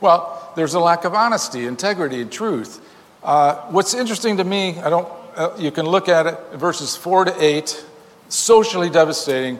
Well, 0.00 0.52
there's 0.54 0.74
a 0.74 0.80
lack 0.80 1.04
of 1.04 1.14
honesty, 1.14 1.66
integrity, 1.66 2.20
and 2.20 2.30
truth. 2.30 2.80
Uh, 3.22 3.56
what's 3.70 3.94
interesting 3.94 4.36
to 4.36 4.44
me, 4.44 4.78
I 4.78 4.90
don't, 4.90 5.08
uh, 5.34 5.56
you 5.58 5.72
can 5.72 5.86
look 5.86 6.08
at 6.08 6.26
it, 6.26 6.38
verses 6.52 6.94
4 6.94 7.26
to 7.26 7.44
8, 7.44 7.84
socially 8.28 8.90
devastating. 8.90 9.58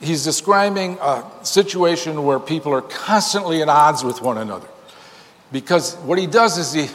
He's 0.00 0.24
describing 0.24 0.98
a 1.00 1.24
situation 1.42 2.24
where 2.24 2.38
people 2.38 2.72
are 2.72 2.82
constantly 2.82 3.62
at 3.62 3.68
odds 3.68 4.02
with 4.02 4.22
one 4.22 4.38
another. 4.38 4.68
Because 5.52 5.96
what 5.96 6.18
he 6.18 6.26
does 6.26 6.58
is 6.58 6.72
he, 6.72 6.88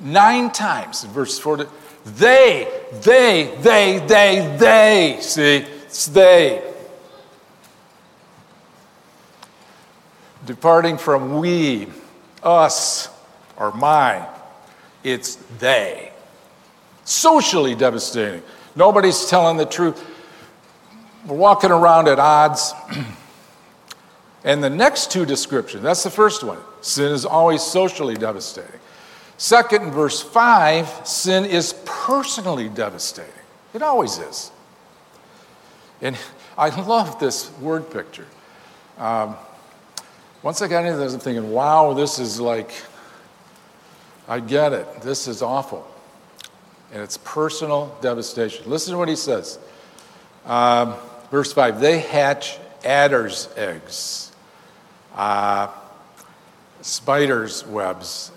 nine 0.00 0.50
times 0.50 1.04
in 1.04 1.10
verse 1.10 1.38
4 1.38 1.56
to, 1.58 1.68
they, 2.04 2.68
they, 3.02 3.54
they, 3.60 4.04
they, 4.06 4.56
they, 4.58 5.18
see, 5.20 5.66
it's 5.84 6.06
they. 6.06 6.62
Departing 10.46 10.96
from 10.96 11.38
we, 11.38 11.88
us, 12.42 13.10
or 13.56 13.72
mine, 13.72 14.24
it's 15.04 15.36
they. 15.58 16.12
Socially 17.04 17.74
devastating. 17.74 18.42
Nobody's 18.74 19.26
telling 19.26 19.56
the 19.56 19.66
truth. 19.66 20.02
We're 21.28 21.36
walking 21.36 21.70
around 21.70 22.08
at 22.08 22.18
odds. 22.18 22.72
and 24.44 24.64
the 24.64 24.70
next 24.70 25.12
two 25.12 25.26
descriptions, 25.26 25.82
that's 25.82 26.02
the 26.02 26.10
first 26.10 26.42
one. 26.42 26.58
Sin 26.80 27.12
is 27.12 27.26
always 27.26 27.60
socially 27.60 28.14
devastating. 28.14 28.80
Second, 29.36 29.82
in 29.82 29.90
verse 29.90 30.22
5, 30.22 31.06
sin 31.06 31.44
is 31.44 31.74
personally 31.84 32.70
devastating. 32.70 33.30
It 33.74 33.82
always 33.82 34.16
is. 34.16 34.50
And 36.00 36.16
I 36.58 36.70
love 36.80 37.20
this 37.20 37.52
word 37.60 37.90
picture. 37.90 38.26
Um, 38.96 39.36
once 40.42 40.62
I 40.62 40.68
got 40.68 40.86
into 40.86 40.96
this, 40.96 41.12
I'm 41.12 41.20
thinking, 41.20 41.50
wow, 41.50 41.92
this 41.92 42.18
is 42.18 42.40
like, 42.40 42.70
I 44.26 44.40
get 44.40 44.72
it. 44.72 45.02
This 45.02 45.28
is 45.28 45.42
awful. 45.42 45.86
And 46.90 47.02
it's 47.02 47.18
personal 47.18 47.94
devastation. 48.00 48.64
Listen 48.70 48.92
to 48.92 48.98
what 48.98 49.10
he 49.10 49.16
says. 49.16 49.58
Um, 50.46 50.94
verse 51.30 51.52
5 51.52 51.80
They 51.80 52.00
hatch 52.00 52.58
adder's 52.84 53.48
eggs, 53.56 54.32
uh, 55.14 55.68
spiders' 56.82 57.66
webs, 57.66 58.30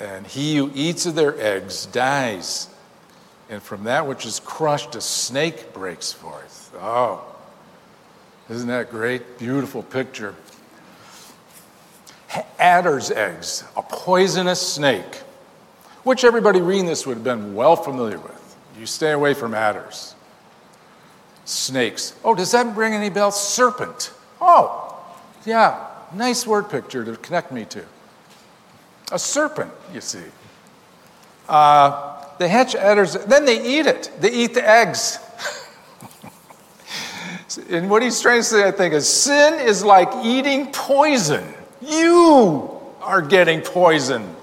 and 0.00 0.26
he 0.26 0.56
who 0.56 0.70
eats 0.74 1.06
of 1.06 1.14
their 1.14 1.38
eggs 1.40 1.86
dies. 1.86 2.68
And 3.48 3.62
from 3.62 3.84
that 3.84 4.08
which 4.08 4.26
is 4.26 4.40
crushed, 4.40 4.96
a 4.96 5.00
snake 5.00 5.72
breaks 5.72 6.12
forth. 6.12 6.74
Oh, 6.80 7.24
isn't 8.50 8.68
that 8.68 8.90
great? 8.90 9.38
Beautiful 9.38 9.84
picture 9.84 10.34
adder's 12.58 13.12
eggs, 13.12 13.62
a 13.76 13.82
poisonous 13.82 14.60
snake, 14.60 15.22
which 16.02 16.24
everybody 16.24 16.60
reading 16.60 16.86
this 16.86 17.06
would 17.06 17.14
have 17.14 17.24
been 17.24 17.54
well 17.54 17.76
familiar 17.76 18.18
with. 18.18 18.56
You 18.76 18.86
stay 18.86 19.12
away 19.12 19.34
from 19.34 19.54
adders. 19.54 20.15
Snakes. 21.46 22.14
Oh, 22.24 22.34
does 22.34 22.52
that 22.52 22.74
bring 22.74 22.92
any 22.92 23.08
bells? 23.08 23.40
Serpent. 23.40 24.12
Oh, 24.40 25.00
yeah, 25.44 25.86
nice 26.12 26.44
word 26.46 26.68
picture 26.68 27.04
to 27.04 27.16
connect 27.16 27.52
me 27.52 27.64
to. 27.66 27.84
A 29.12 29.18
serpent, 29.18 29.70
you 29.94 30.00
see. 30.00 30.24
Uh, 31.48 32.24
they 32.38 32.48
hatch 32.48 32.74
adders, 32.74 33.14
then 33.14 33.44
they 33.44 33.64
eat 33.78 33.86
it. 33.86 34.10
They 34.20 34.32
eat 34.32 34.54
the 34.54 34.68
eggs. 34.68 35.20
and 37.70 37.88
what 37.88 38.02
he's 38.02 38.20
trying 38.20 38.40
to 38.40 38.44
say, 38.44 38.66
I 38.66 38.72
think, 38.72 38.92
is 38.92 39.08
sin 39.08 39.60
is 39.60 39.84
like 39.84 40.08
eating 40.24 40.72
poison. 40.72 41.44
You 41.80 42.80
are 43.00 43.22
getting 43.22 43.60
poisoned. 43.60 44.34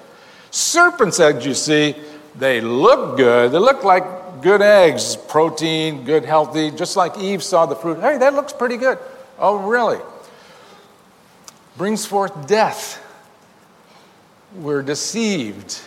Serpent's 0.51 1.19
eggs, 1.19 1.45
you 1.45 1.53
see, 1.53 1.95
they 2.35 2.61
look 2.61 3.17
good. 3.17 3.51
They 3.51 3.59
look 3.59 3.83
like 3.83 4.03
good 4.43 4.61
eggs, 4.61 5.15
protein, 5.15 6.03
good, 6.03 6.25
healthy, 6.25 6.69
just 6.69 6.97
like 6.97 7.17
Eve 7.17 7.41
saw 7.41 7.65
the 7.65 7.75
fruit. 7.75 7.99
Hey, 8.01 8.17
that 8.17 8.33
looks 8.33 8.51
pretty 8.51 8.77
good. 8.77 8.99
Oh, 9.39 9.57
really? 9.57 9.99
Brings 11.77 12.05
forth 12.05 12.45
death. 12.45 13.01
We're 14.55 14.83
deceived. 14.83 15.79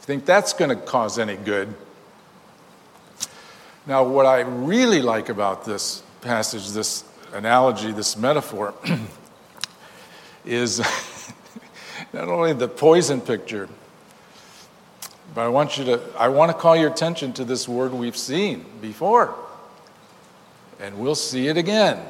Think 0.00 0.24
that's 0.24 0.52
going 0.52 0.70
to 0.70 0.76
cause 0.76 1.18
any 1.18 1.36
good. 1.36 1.74
Now, 3.86 4.04
what 4.04 4.24
I 4.24 4.40
really 4.40 5.02
like 5.02 5.28
about 5.28 5.64
this 5.64 6.02
passage, 6.20 6.70
this 6.70 7.04
analogy, 7.32 7.92
this 7.92 8.16
metaphor, 8.16 8.72
is 10.44 10.78
not 12.12 12.28
only 12.28 12.52
the 12.52 12.68
poison 12.68 13.20
picture, 13.20 13.68
but 15.36 15.44
I 15.44 15.48
want 15.48 15.76
you 15.76 15.84
to, 15.84 16.00
I 16.18 16.28
want 16.28 16.50
to 16.50 16.56
call 16.56 16.74
your 16.74 16.90
attention 16.90 17.34
to 17.34 17.44
this 17.44 17.68
word 17.68 17.92
we've 17.92 18.16
seen 18.16 18.64
before. 18.80 19.34
And 20.80 20.98
we'll 20.98 21.14
see 21.14 21.48
it 21.48 21.58
again. 21.58 22.02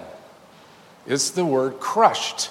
It's 1.09 1.31
the 1.31 1.45
word 1.45 1.81
crushed. 1.81 2.51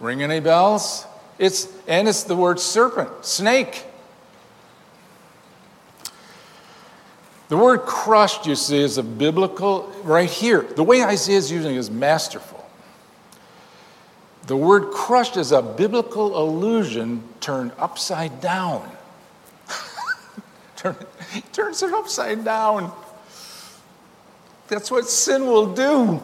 Ring 0.00 0.22
any 0.22 0.40
bells? 0.40 1.04
It's, 1.38 1.68
and 1.86 2.08
it's 2.08 2.22
the 2.22 2.34
word 2.34 2.60
serpent, 2.60 3.10
snake. 3.26 3.84
The 7.50 7.58
word 7.58 7.80
crushed, 7.80 8.46
you 8.46 8.56
see, 8.56 8.78
is 8.78 8.96
a 8.96 9.02
biblical, 9.02 9.92
right 10.02 10.30
here. 10.30 10.62
The 10.62 10.82
way 10.82 11.02
Isaiah 11.02 11.36
is 11.36 11.52
using 11.52 11.74
it 11.74 11.78
is 11.78 11.90
masterful. 11.90 12.66
The 14.46 14.56
word 14.56 14.92
crushed 14.92 15.36
is 15.36 15.52
a 15.52 15.60
biblical 15.60 16.42
allusion 16.42 17.22
turned 17.40 17.72
upside 17.76 18.40
down. 18.40 18.90
Turn, 20.82 20.96
turns 21.52 21.82
it 21.82 21.94
upside 21.94 22.44
down. 22.44 22.92
That's 24.66 24.90
what 24.90 25.08
sin 25.08 25.46
will 25.46 25.72
do. 25.74 26.20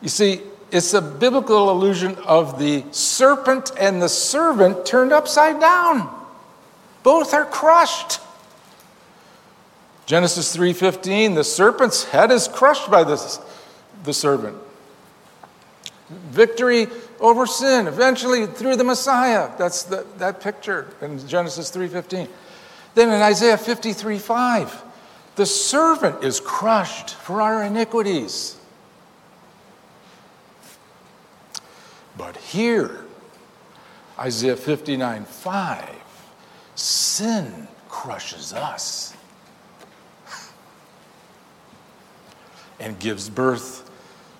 You 0.00 0.08
see, 0.08 0.42
it's 0.70 0.94
a 0.94 1.02
biblical 1.02 1.70
allusion 1.70 2.14
of 2.26 2.58
the 2.58 2.84
serpent 2.92 3.72
and 3.78 4.00
the 4.00 4.08
servant 4.08 4.86
turned 4.86 5.12
upside 5.12 5.58
down. 5.60 6.08
Both 7.02 7.34
are 7.34 7.44
crushed. 7.44 8.20
Genesis 10.06 10.56
3:15, 10.56 11.34
the 11.34 11.44
serpent's 11.44 12.04
head 12.04 12.30
is 12.30 12.48
crushed 12.48 12.90
by 12.90 13.02
the, 13.02 13.40
the 14.04 14.14
serpent. 14.14 14.56
Victory 16.08 16.86
over 17.20 17.46
sin, 17.46 17.86
eventually 17.86 18.46
through 18.46 18.76
the 18.76 18.84
Messiah. 18.84 19.50
That's 19.58 19.82
the, 19.84 20.06
that 20.18 20.40
picture 20.40 20.88
in 21.00 21.26
Genesis 21.26 21.70
3.15. 21.70 22.28
Then 22.94 23.08
in 23.08 23.22
Isaiah 23.22 23.56
53.5, 23.56 24.82
the 25.36 25.46
servant 25.46 26.24
is 26.24 26.40
crushed 26.40 27.10
for 27.10 27.40
our 27.40 27.62
iniquities. 27.62 28.56
But 32.16 32.36
here, 32.36 33.04
Isaiah 34.18 34.56
59.5, 34.56 35.88
sin 36.74 37.68
crushes 37.88 38.52
us 38.52 39.16
and 42.80 42.98
gives 42.98 43.28
birth 43.28 43.87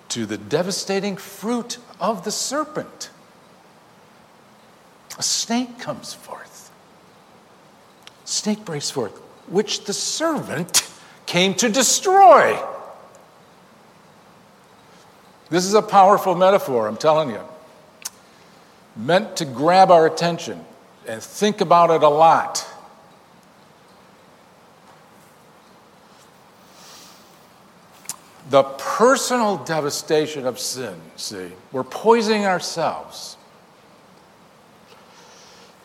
to 0.09 0.25
the 0.25 0.37
devastating 0.37 1.17
fruit 1.17 1.77
of 1.99 2.23
the 2.23 2.31
serpent. 2.31 3.09
A 5.17 5.23
snake 5.23 5.79
comes 5.79 6.13
forth. 6.13 6.71
Snake 8.25 8.63
breaks 8.63 8.91
forth, 8.91 9.17
which 9.47 9.85
the 9.85 9.93
servant 9.93 10.87
came 11.25 11.53
to 11.55 11.69
destroy. 11.69 12.57
This 15.49 15.65
is 15.65 15.73
a 15.73 15.81
powerful 15.81 16.35
metaphor, 16.35 16.87
I'm 16.87 16.97
telling 16.97 17.31
you. 17.31 17.41
Meant 18.95 19.37
to 19.37 19.45
grab 19.45 19.89
our 19.89 20.05
attention 20.05 20.63
and 21.07 21.21
think 21.23 21.61
about 21.61 21.89
it 21.89 22.03
a 22.03 22.09
lot. 22.09 22.68
The 28.49 28.63
personal 28.63 29.57
devastation 29.57 30.47
of 30.47 30.59
sin, 30.59 30.95
see, 31.15 31.51
we're 31.71 31.83
poisoning 31.83 32.45
ourselves. 32.45 33.37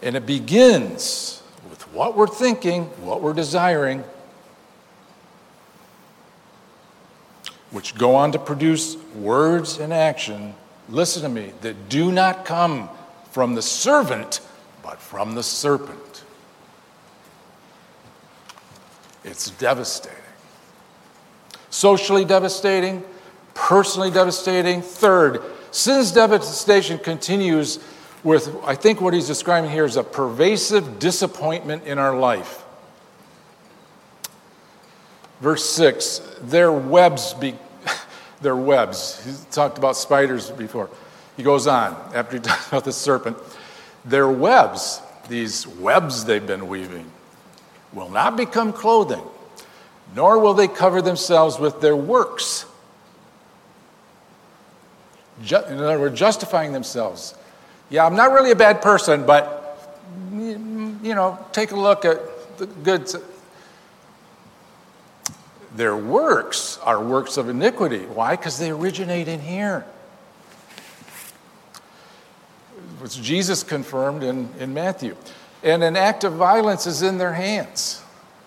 And 0.02 0.16
it 0.16 0.24
begins 0.24 1.42
with 1.68 1.82
what 1.92 2.16
we're 2.16 2.26
thinking, 2.26 2.84
what 3.04 3.20
we're 3.20 3.34
desiring, 3.34 4.02
which 7.70 7.96
go 7.96 8.14
on 8.14 8.32
to 8.32 8.38
produce 8.38 8.96
words 9.14 9.78
and 9.78 9.92
action, 9.92 10.54
listen 10.88 11.22
to 11.22 11.28
me, 11.28 11.52
that 11.60 11.88
do 11.88 12.12
not 12.12 12.44
come 12.46 12.88
from 13.30 13.54
the 13.54 13.62
servant, 13.62 14.40
but 14.82 15.00
from 15.00 15.34
the 15.34 15.42
serpent. 15.42 16.24
It's 19.24 19.50
devastating. 19.50 20.23
Socially 21.74 22.24
devastating, 22.24 23.02
personally 23.52 24.08
devastating. 24.08 24.80
Third, 24.80 25.42
sin's 25.72 26.12
devastation 26.12 27.00
continues 27.00 27.80
with, 28.22 28.54
I 28.64 28.76
think 28.76 29.00
what 29.00 29.12
he's 29.12 29.26
describing 29.26 29.72
here 29.72 29.84
is 29.84 29.96
a 29.96 30.04
pervasive 30.04 31.00
disappointment 31.00 31.82
in 31.82 31.98
our 31.98 32.16
life. 32.16 32.62
Verse 35.40 35.68
6 35.68 36.18
their 36.42 36.70
webs 36.70 37.34
be, 37.34 37.56
their 38.40 38.54
webs. 38.54 39.24
He 39.26 39.32
talked 39.50 39.76
about 39.76 39.96
spiders 39.96 40.52
before. 40.52 40.88
He 41.36 41.42
goes 41.42 41.66
on 41.66 41.96
after 42.14 42.36
he 42.36 42.42
talks 42.44 42.68
about 42.68 42.84
the 42.84 42.92
serpent. 42.92 43.36
Their 44.04 44.28
webs, 44.28 45.02
these 45.28 45.66
webs 45.66 46.24
they've 46.24 46.46
been 46.46 46.68
weaving, 46.68 47.10
will 47.92 48.10
not 48.10 48.36
become 48.36 48.72
clothing, 48.72 49.24
nor 50.14 50.38
will 50.38 50.54
they 50.54 50.68
cover 50.68 51.00
themselves 51.00 51.58
with 51.58 51.80
their 51.80 51.96
works. 51.96 52.66
in 55.40 55.54
other 55.54 56.00
words, 56.00 56.18
justifying 56.18 56.72
themselves. 56.72 57.34
Yeah, 57.90 58.06
I'm 58.06 58.16
not 58.16 58.32
really 58.32 58.50
a 58.50 58.56
bad 58.56 58.82
person, 58.82 59.26
but, 59.26 59.88
you 60.32 61.14
know, 61.14 61.38
take 61.52 61.72
a 61.72 61.76
look 61.76 62.04
at 62.04 62.18
the 62.58 62.66
good 62.66 63.08
their 65.74 65.96
works 65.96 66.78
are 66.78 67.02
works 67.02 67.36
of 67.36 67.48
iniquity. 67.48 68.04
Why? 68.06 68.36
Because 68.36 68.58
they 68.58 68.70
originate 68.70 69.26
in 69.26 69.40
here. 69.40 69.84
Which 73.00 73.20
Jesus 73.20 73.64
confirmed 73.64 74.22
in, 74.22 74.48
in 74.60 74.72
Matthew. 74.72 75.16
And 75.64 75.82
an 75.82 75.96
act 75.96 76.22
of 76.24 76.34
violence 76.34 76.86
is 76.86 77.02
in 77.02 77.18
their 77.18 77.32
hands, 77.32 78.02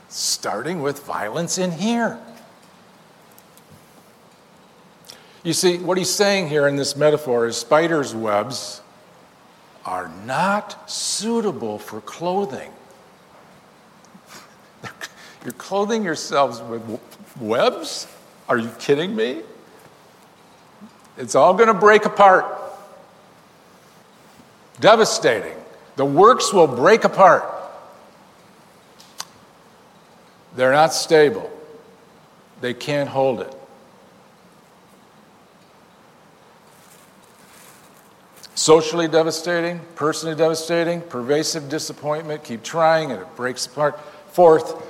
starting 0.10 0.82
with 0.82 1.04
violence 1.06 1.58
in 1.58 1.72
here. 1.72 2.20
You 5.44 5.54
see, 5.54 5.78
what 5.78 5.98
he's 5.98 6.10
saying 6.10 6.50
here 6.50 6.68
in 6.68 6.76
this 6.76 6.96
metaphor 6.96 7.48
is 7.48 7.58
spiders' 7.58 8.14
webs 8.14 8.82
are 9.86 10.12
not 10.26 10.90
suitable 10.90 11.80
for 11.80 12.02
clothing. 12.02 12.72
You're 15.44 15.54
clothing 15.54 16.04
yourselves 16.04 16.62
with 16.62 17.00
Webs? 17.40 18.08
Are 18.50 18.58
you 18.58 18.70
kidding 18.80 19.16
me? 19.16 19.42
It's 21.18 21.36
all 21.36 21.54
going 21.54 21.68
to 21.68 21.74
break 21.74 22.06
apart. 22.06 22.46
Devastating. 24.80 25.56
The 25.96 26.06
works 26.06 26.54
will 26.54 26.68
break 26.68 27.04
apart. 27.04 27.57
They're 30.58 30.72
not 30.72 30.92
stable, 30.92 31.52
they 32.62 32.74
can't 32.74 33.08
hold 33.08 33.42
it. 33.42 33.56
Socially 38.56 39.08
devastating, 39.08 39.80
personally 39.94 40.36
devastating, 40.36 41.02
pervasive 41.02 41.70
disappointment, 41.70 42.44
keep 42.44 42.64
trying 42.64 43.12
and 43.12 43.22
it 43.22 43.36
breaks 43.36 43.68
apart. 43.68 44.00
Fourth, 44.32 44.84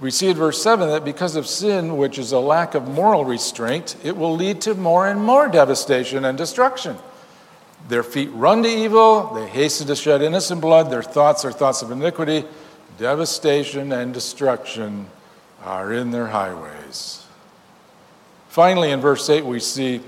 we 0.00 0.10
see 0.10 0.30
in 0.30 0.36
verse 0.36 0.60
7 0.60 0.88
that 0.88 1.04
because 1.04 1.36
of 1.36 1.46
sin, 1.46 1.96
which 1.96 2.18
is 2.18 2.32
a 2.32 2.40
lack 2.40 2.74
of 2.74 2.88
moral 2.88 3.24
restraint, 3.24 3.94
it 4.02 4.16
will 4.16 4.34
lead 4.34 4.60
to 4.62 4.74
more 4.74 5.06
and 5.06 5.22
more 5.22 5.46
devastation 5.46 6.24
and 6.24 6.36
destruction. 6.36 6.96
Their 7.86 8.02
feet 8.02 8.30
run 8.32 8.64
to 8.64 8.68
evil, 8.68 9.32
they 9.32 9.46
hasten 9.46 9.86
to 9.86 9.94
shed 9.94 10.22
innocent 10.22 10.60
blood, 10.60 10.90
their 10.90 11.04
thoughts 11.04 11.44
are 11.44 11.52
thoughts 11.52 11.82
of 11.82 11.92
iniquity. 11.92 12.44
Devastation 12.98 13.92
and 13.92 14.14
destruction 14.14 15.06
are 15.62 15.92
in 15.92 16.10
their 16.10 16.28
highways. 16.28 17.26
Finally, 18.48 18.92
in 18.92 19.00
verse 19.00 19.28
8, 19.28 19.44
we 19.44 19.58
see 19.58 20.00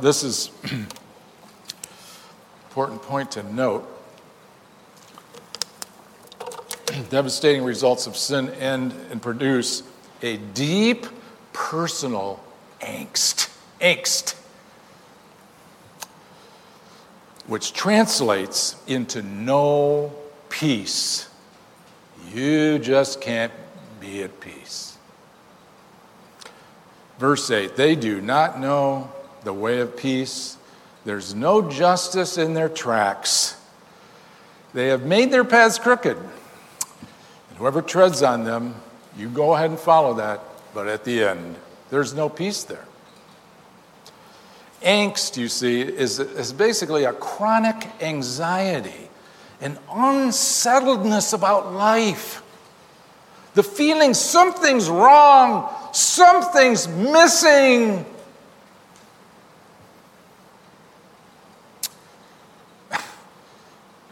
this 0.00 0.24
is 0.24 0.50
important 2.68 3.02
point 3.02 3.30
to 3.32 3.42
note 3.54 3.88
devastating 7.10 7.62
results 7.62 8.06
of 8.06 8.16
sin 8.16 8.50
end 8.50 8.92
and 9.10 9.20
produce 9.20 9.82
a 10.22 10.36
deep 10.36 11.06
personal 11.52 12.42
angst. 12.80 13.50
Angst. 13.80 14.34
Which 17.46 17.72
translates 17.72 18.76
into 18.86 19.22
no 19.22 20.12
peace. 20.48 21.25
You 22.32 22.78
just 22.78 23.20
can't 23.20 23.52
be 24.00 24.22
at 24.22 24.40
peace. 24.40 24.98
Verse 27.18 27.50
8 27.50 27.76
They 27.76 27.96
do 27.96 28.20
not 28.20 28.60
know 28.60 29.10
the 29.44 29.52
way 29.52 29.80
of 29.80 29.96
peace. 29.96 30.56
There's 31.04 31.34
no 31.34 31.70
justice 31.70 32.36
in 32.36 32.54
their 32.54 32.68
tracks. 32.68 33.56
They 34.74 34.88
have 34.88 35.06
made 35.06 35.30
their 35.30 35.44
paths 35.44 35.78
crooked. 35.78 36.16
And 36.16 37.58
whoever 37.58 37.80
treads 37.80 38.22
on 38.22 38.44
them, 38.44 38.74
you 39.16 39.28
go 39.28 39.54
ahead 39.54 39.70
and 39.70 39.78
follow 39.78 40.14
that, 40.14 40.40
but 40.74 40.88
at 40.88 41.04
the 41.04 41.24
end, 41.24 41.56
there's 41.90 42.12
no 42.12 42.28
peace 42.28 42.64
there. 42.64 42.84
Angst, 44.82 45.36
you 45.36 45.48
see, 45.48 45.80
is, 45.80 46.18
is 46.18 46.52
basically 46.52 47.04
a 47.04 47.12
chronic 47.12 47.86
anxiety, 48.02 49.05
an 49.60 49.78
unsettledness 49.90 51.32
about 51.32 51.72
life. 51.72 52.42
The 53.54 53.62
feeling 53.62 54.12
something's 54.12 54.88
wrong, 54.90 55.72
something's 55.92 56.86
missing. 56.88 58.04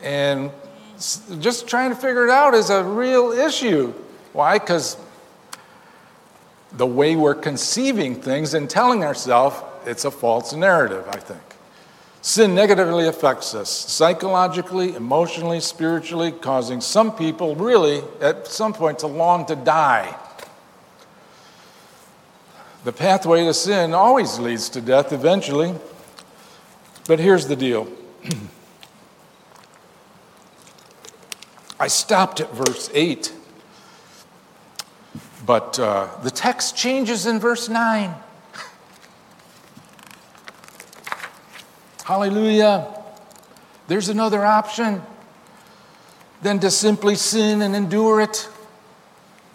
And 0.03 0.51
just 1.41 1.67
trying 1.67 1.91
to 1.91 1.97
figure 1.97 2.25
it 2.25 2.31
out 2.31 2.55
is 2.55 2.71
a 2.71 2.83
real 2.83 3.33
issue. 3.33 3.93
Why? 4.33 4.59
Because 4.59 4.97
the 6.73 6.87
way 6.87 7.17
we're 7.17 7.35
conceiving 7.35 8.21
things 8.21 8.55
and 8.55 8.69
telling 8.69 9.05
ourselves 9.05 9.57
it's 9.87 10.05
a 10.05 10.11
false 10.11 10.53
narrative, 10.53 11.07
I 11.09 11.19
think. 11.19 11.54
Sin 12.25 12.55
negatively 12.55 13.07
affects 13.07 13.55
us 13.55 13.69
psychologically, 13.69 14.95
emotionally, 14.95 15.61
spiritually, 15.61 16.33
causing 16.33 16.81
some 16.81 17.15
people 17.15 17.55
really, 17.55 18.03
at 18.19 18.47
some 18.47 18.73
point, 18.73 19.01
to 19.01 19.07
long 19.07 19.45
to 19.45 19.55
die. 19.55 20.17
The 22.85 22.93
pathway 22.93 23.45
to 23.45 23.53
sin 23.53 23.93
always 23.93 24.39
leads 24.39 24.71
to 24.71 24.81
death 24.81 25.13
eventually. 25.13 25.75
But 27.07 27.21
here's 27.21 27.47
the 27.47 27.57
deal 27.57 27.89
I 31.79 31.89
stopped 31.89 32.41
at 32.41 32.51
verse 32.55 32.91
8, 32.95 33.35
but 35.45 35.79
uh, 35.79 36.09
the 36.23 36.31
text 36.31 36.75
changes 36.75 37.27
in 37.27 37.39
verse 37.39 37.69
9. 37.69 38.15
Hallelujah. 42.05 42.87
There's 43.89 44.11
another 44.11 44.45
option 44.45 45.03
than 46.43 46.61
to 46.61 46.71
simply 46.71 47.15
sin 47.15 47.63
and 47.63 47.75
endure 47.75 48.21
it, 48.21 48.47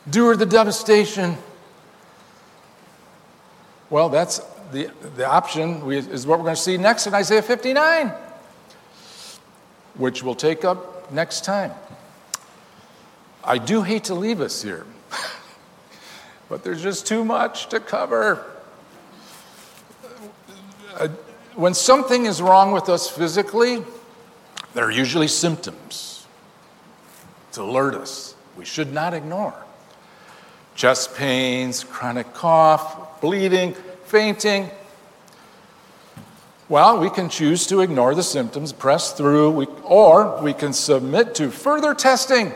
endure 0.07 0.35
the 0.35 0.47
devastation. 0.47 1.37
Well, 3.91 4.09
that's, 4.09 4.39
the, 4.71 4.89
the 5.15 5.29
option 5.29 5.85
we, 5.85 5.97
is 5.97 6.25
what 6.25 6.39
we're 6.39 6.45
going 6.45 6.55
to 6.55 6.61
see 6.61 6.77
next 6.77 7.05
in 7.05 7.13
Isaiah 7.13 7.43
59, 7.43 8.11
which 9.93 10.23
we'll 10.23 10.33
take 10.33 10.65
up 10.65 11.11
next 11.11 11.45
time. 11.45 11.71
I 13.43 13.59
do 13.59 13.83
hate 13.83 14.05
to 14.05 14.15
leave 14.15 14.41
us 14.41 14.63
here, 14.63 14.87
but 16.49 16.63
there's 16.63 16.81
just 16.81 17.05
too 17.05 17.23
much 17.23 17.69
to 17.69 17.79
cover. 17.79 18.43
Uh, 20.95 21.09
when 21.59 21.73
something 21.73 22.25
is 22.25 22.41
wrong 22.41 22.71
with 22.71 22.87
us 22.87 23.09
physically, 23.09 23.83
there 24.73 24.85
are 24.85 24.91
usually 24.91 25.27
symptoms 25.27 26.25
to 27.51 27.61
alert 27.61 27.95
us. 27.95 28.33
We 28.55 28.63
should 28.63 28.93
not 28.93 29.13
ignore 29.13 29.53
chest 30.73 31.13
pains, 31.15 31.83
chronic 31.83 32.33
cough, 32.33 33.19
bleeding, 33.19 33.73
fainting. 34.05 34.69
Well, 36.69 36.97
we 37.01 37.09
can 37.09 37.27
choose 37.27 37.67
to 37.67 37.81
ignore 37.81 38.15
the 38.15 38.23
symptoms, 38.23 38.71
press 38.71 39.11
through, 39.11 39.65
or 39.83 40.41
we 40.41 40.53
can 40.53 40.71
submit 40.71 41.35
to 41.35 41.51
further 41.51 41.93
testing. 41.93 42.53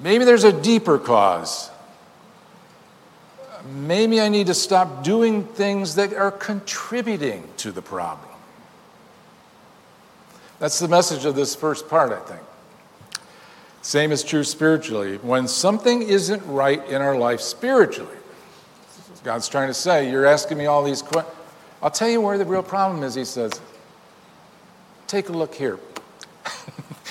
Maybe 0.00 0.24
there's 0.24 0.44
a 0.44 0.52
deeper 0.52 0.98
cause. 0.98 1.68
Maybe 3.74 4.20
I 4.20 4.28
need 4.28 4.46
to 4.48 4.54
stop 4.54 5.02
doing 5.02 5.44
things 5.44 5.94
that 5.96 6.12
are 6.12 6.30
contributing 6.30 7.48
to 7.58 7.72
the 7.72 7.82
problem. 7.82 8.28
That's 10.58 10.78
the 10.78 10.88
message 10.88 11.24
of 11.24 11.34
this 11.34 11.54
first 11.54 11.88
part, 11.88 12.12
I 12.12 12.20
think. 12.20 12.40
Same 13.82 14.10
is 14.10 14.22
true 14.24 14.44
spiritually. 14.44 15.18
When 15.18 15.46
something 15.46 16.02
isn't 16.02 16.44
right 16.46 16.84
in 16.88 17.02
our 17.02 17.16
life 17.16 17.40
spiritually, 17.40 18.16
God's 19.22 19.48
trying 19.48 19.68
to 19.68 19.74
say, 19.74 20.10
You're 20.10 20.26
asking 20.26 20.58
me 20.58 20.66
all 20.66 20.84
these 20.84 21.02
questions. 21.02 21.34
I'll 21.82 21.90
tell 21.90 22.08
you 22.08 22.20
where 22.20 22.38
the 22.38 22.44
real 22.44 22.62
problem 22.62 23.02
is, 23.02 23.14
He 23.14 23.24
says. 23.24 23.60
Take 25.06 25.28
a 25.28 25.32
look 25.32 25.54
here. 25.54 25.78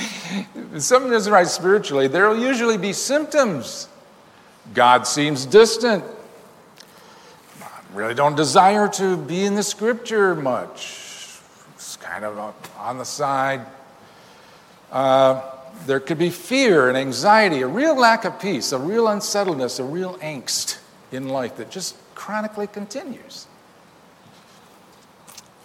if 0.74 0.82
something 0.82 1.14
isn't 1.14 1.32
right 1.32 1.48
spiritually, 1.48 2.08
there 2.08 2.28
will 2.28 2.40
usually 2.40 2.78
be 2.78 2.94
symptoms. 2.94 3.88
God 4.74 5.08
seems 5.08 5.46
distant. 5.46 6.04
Really 7.96 8.14
don't 8.14 8.36
desire 8.36 8.90
to 8.90 9.16
be 9.16 9.46
in 9.46 9.56
the 9.56 9.64
scripture 9.64 10.36
much. 10.36 11.40
It's 11.76 11.96
kind 11.96 12.26
of 12.26 12.54
on 12.78 12.98
the 12.98 13.06
side. 13.06 13.66
Uh, 14.92 15.42
there 15.86 16.02
could 16.02 16.18
be 16.18 16.30
fear 16.30 16.90
and 16.90 16.98
anxiety, 16.98 17.62
a 17.62 17.68
real 17.68 17.98
lack 17.98 18.26
of 18.26 18.38
peace, 18.38 18.74
a 18.74 18.78
real 18.78 19.08
unsettledness, 19.08 19.80
a 19.80 19.86
real 19.86 20.16
angst 20.16 20.80
in 21.14 21.30
life 21.30 21.56
that 21.56 21.72
just 21.72 21.96
chronically 22.16 22.68
continues. 22.68 23.48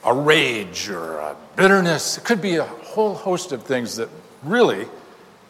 A 0.04 0.14
rage 0.14 0.88
or 0.88 1.18
a 1.18 1.36
bitterness. 1.56 2.16
It 2.16 2.22
could 2.22 2.40
be 2.40 2.56
a 2.56 2.64
whole 2.64 3.14
host 3.14 3.50
of 3.50 3.64
things 3.64 3.96
that 3.96 4.08
really 4.44 4.86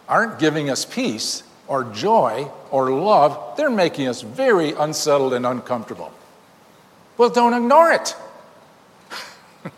aren't 0.09 0.39
giving 0.39 0.71
us 0.71 0.87
peace 0.87 1.43
or 1.69 1.85
joy 1.85 2.51
or 2.71 2.91
love. 2.91 3.59
They're 3.59 3.69
making 3.69 4.09
us 4.09 4.23
very 4.23 4.73
unsettled 4.73 5.35
and 5.35 5.45
uncomfortable. 5.45 6.11
Well, 7.21 7.29
don't 7.29 7.53
ignore 7.53 7.93
it. 7.93 8.17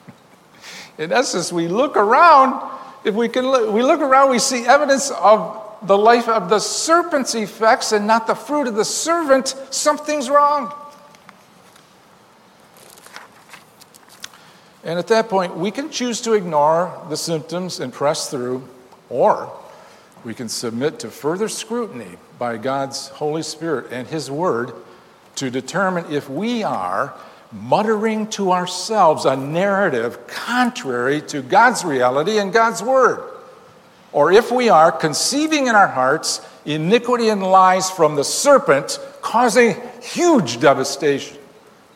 in 0.99 1.11
essence, 1.11 1.53
we 1.53 1.67
look 1.67 1.97
around 1.97 2.71
if 3.03 3.17
we 3.17 3.29
can 3.29 3.49
look, 3.49 3.75
we 3.75 3.83
look 3.83 3.99
around, 3.99 4.31
we 4.31 4.39
see 4.39 4.65
evidence 4.65 5.11
of 5.11 5.61
the 5.83 5.99
life 5.99 6.29
of 6.29 6.49
the 6.49 6.61
serpent's 6.61 7.35
effects 7.35 7.91
and 7.91 8.07
not 8.07 8.29
the 8.29 8.37
fruit 8.37 8.69
of 8.69 8.77
the 8.77 8.85
servant, 8.85 9.57
something's 9.71 10.31
wrong. 10.31 10.73
And 14.85 14.97
at 14.97 15.09
that 15.09 15.29
point, 15.29 15.57
we 15.57 15.73
can 15.73 15.91
choose 15.91 16.21
to 16.21 16.35
ignore 16.35 16.97
the 17.09 17.17
symptoms 17.17 17.81
and 17.81 17.93
press 17.93 18.31
through, 18.31 18.69
or 19.11 19.53
we 20.23 20.33
can 20.33 20.49
submit 20.49 21.01
to 21.01 21.11
further 21.11 21.49
scrutiny 21.49 22.19
by 22.39 22.57
God's 22.57 23.09
Holy 23.09 23.43
Spirit 23.43 23.91
and 23.91 24.07
His 24.07 24.31
Word 24.31 24.73
to 25.35 25.51
determine 25.51 26.05
if 26.09 26.31
we 26.31 26.63
are 26.63 27.15
muttering 27.53 28.27
to 28.29 28.53
ourselves 28.53 29.25
a 29.25 29.37
narrative 29.37 30.27
contrary 30.27 31.21
to 31.21 31.43
God's 31.43 31.85
reality 31.85 32.39
and 32.39 32.53
God's 32.53 32.83
word. 32.83 33.23
Or 34.13 34.33
if 34.33 34.51
we 34.51 34.69
are 34.69 34.91
conceiving 34.93 35.67
in 35.67 35.75
our 35.75 35.89
hearts 35.89 36.41
iniquity 36.65 37.29
and 37.29 37.43
lies 37.43 37.91
from 37.91 38.15
the 38.15 38.25
serpent, 38.25 38.99
causing 39.21 39.77
huge 40.01 40.61
devastation, 40.61 41.39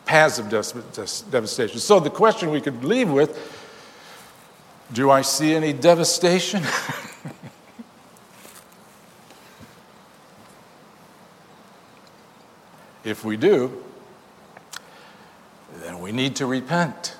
paths 0.05 0.39
of 0.39 0.49
devastation. 0.49 1.79
So 1.79 1.99
the 1.99 2.09
question 2.09 2.49
we 2.49 2.61
could 2.61 2.83
leave 2.83 3.09
with 3.09 3.53
do 4.93 5.11
I 5.11 5.21
see 5.21 5.53
any 5.53 5.73
devastation? 5.73 6.63
if 13.03 13.25
we 13.25 13.35
do, 13.35 13.83
we 16.07 16.13
need 16.13 16.37
to 16.37 16.45
repent. 16.45 17.17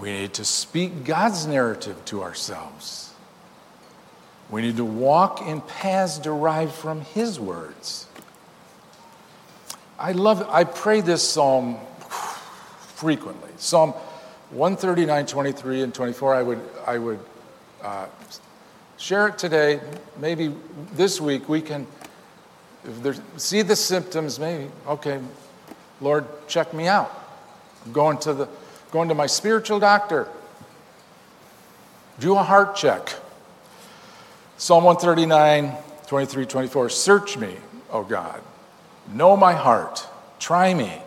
We 0.00 0.12
need 0.12 0.32
to 0.34 0.46
speak 0.46 1.04
God's 1.04 1.46
narrative 1.46 2.02
to 2.06 2.22
ourselves. 2.22 3.12
We 4.48 4.62
need 4.62 4.78
to 4.78 4.84
walk 4.86 5.42
in 5.42 5.60
paths 5.60 6.18
derived 6.18 6.72
from 6.72 7.02
His 7.02 7.38
words. 7.38 8.06
I 9.98 10.12
love, 10.12 10.48
I 10.48 10.64
pray 10.64 11.02
this 11.02 11.22
psalm 11.22 11.76
frequently. 12.94 13.50
Psalm 13.58 13.90
139, 14.48 15.26
23, 15.26 15.82
and 15.82 15.94
24. 15.94 16.34
I 16.34 16.42
would, 16.42 16.60
I 16.86 16.96
would 16.96 17.20
uh, 17.82 18.06
share 18.96 19.28
it 19.28 19.36
today. 19.36 19.80
Maybe 20.18 20.54
this 20.94 21.20
week 21.20 21.46
we 21.46 21.60
can 21.60 21.86
if 22.86 23.02
there's, 23.02 23.20
see 23.36 23.60
the 23.60 23.76
symptoms, 23.76 24.38
maybe, 24.38 24.70
okay, 24.86 25.20
Lord, 26.00 26.26
check 26.46 26.72
me 26.72 26.86
out. 26.86 27.12
I'm 27.84 27.92
going 27.92 28.18
to, 28.18 28.32
the, 28.32 28.48
going 28.90 29.08
to 29.08 29.14
my 29.14 29.26
spiritual 29.26 29.80
doctor. 29.80 30.28
Do 32.20 32.36
a 32.36 32.42
heart 32.42 32.76
check. 32.76 33.14
Psalm 34.56 34.84
139, 34.84 35.72
23, 36.06 36.46
24. 36.46 36.88
Search 36.90 37.36
me, 37.36 37.56
O 37.90 38.02
God. 38.02 38.40
Know 39.12 39.36
my 39.36 39.54
heart. 39.54 40.06
Try 40.38 40.74
me. 40.74 41.00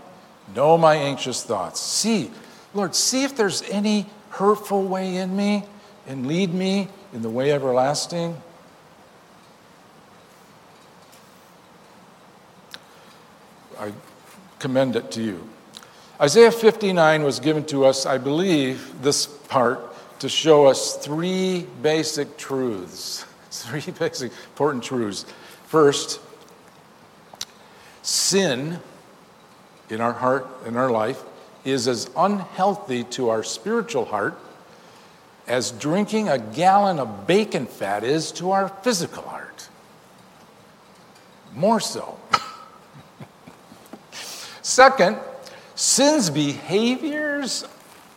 Know 0.56 0.77
my 0.77 0.95
anxious 0.95 1.43
thoughts. 1.43 1.80
See, 1.80 2.32
Lord, 2.73 2.95
see 2.95 3.23
if 3.23 3.36
there's 3.36 3.62
any 3.63 4.08
hurtful 4.30 4.84
way 4.84 5.17
in 5.17 5.36
me 5.36 5.63
and 6.08 6.25
lead 6.25 6.54
me 6.54 6.88
in 7.13 7.21
the 7.21 7.30
way 7.30 7.51
everlasting. 7.51 8.36
I 13.77 13.91
commend 14.62 14.95
it 14.95 15.12
to 15.12 15.21
you. 15.21 15.50
Isaiah 16.21 16.52
59 16.52 17.24
was 17.24 17.39
given 17.39 17.65
to 17.65 17.84
us, 17.84 18.06
I 18.06 18.19
believe, 18.19 19.02
this 19.02 19.26
part 19.26 19.80
to 20.19 20.30
show 20.30 20.67
us 20.67 20.95
three 20.97 21.65
basic 21.82 22.38
truths. 22.38 23.26
Three 23.52 23.91
basic 23.91 24.32
important 24.52 24.84
truths. 24.84 25.26
First, 25.65 26.21
sin 28.02 28.79
in 29.90 30.00
our 30.00 30.13
heart, 30.13 30.48
in 30.65 30.77
our 30.77 30.90
life, 30.90 31.21
is 31.65 31.88
as 31.88 32.10
unhealthy 32.15 33.04
to 33.04 33.29
our 33.29 33.44
spiritual 33.44 34.06
heart 34.06 34.40
as 35.48 35.71
drinking 35.71 36.29
a 36.29 36.38
gallon 36.38 36.98
of 37.00 37.27
bacon 37.27 37.65
fat 37.65 38.04
is 38.04 38.31
to 38.33 38.52
our 38.52 38.69
physical 38.69 39.23
heart. 39.23 39.67
More 41.54 41.79
so. 41.79 42.17
Second, 44.72 45.17
sin's 45.76 46.30
behaviors 46.30 47.65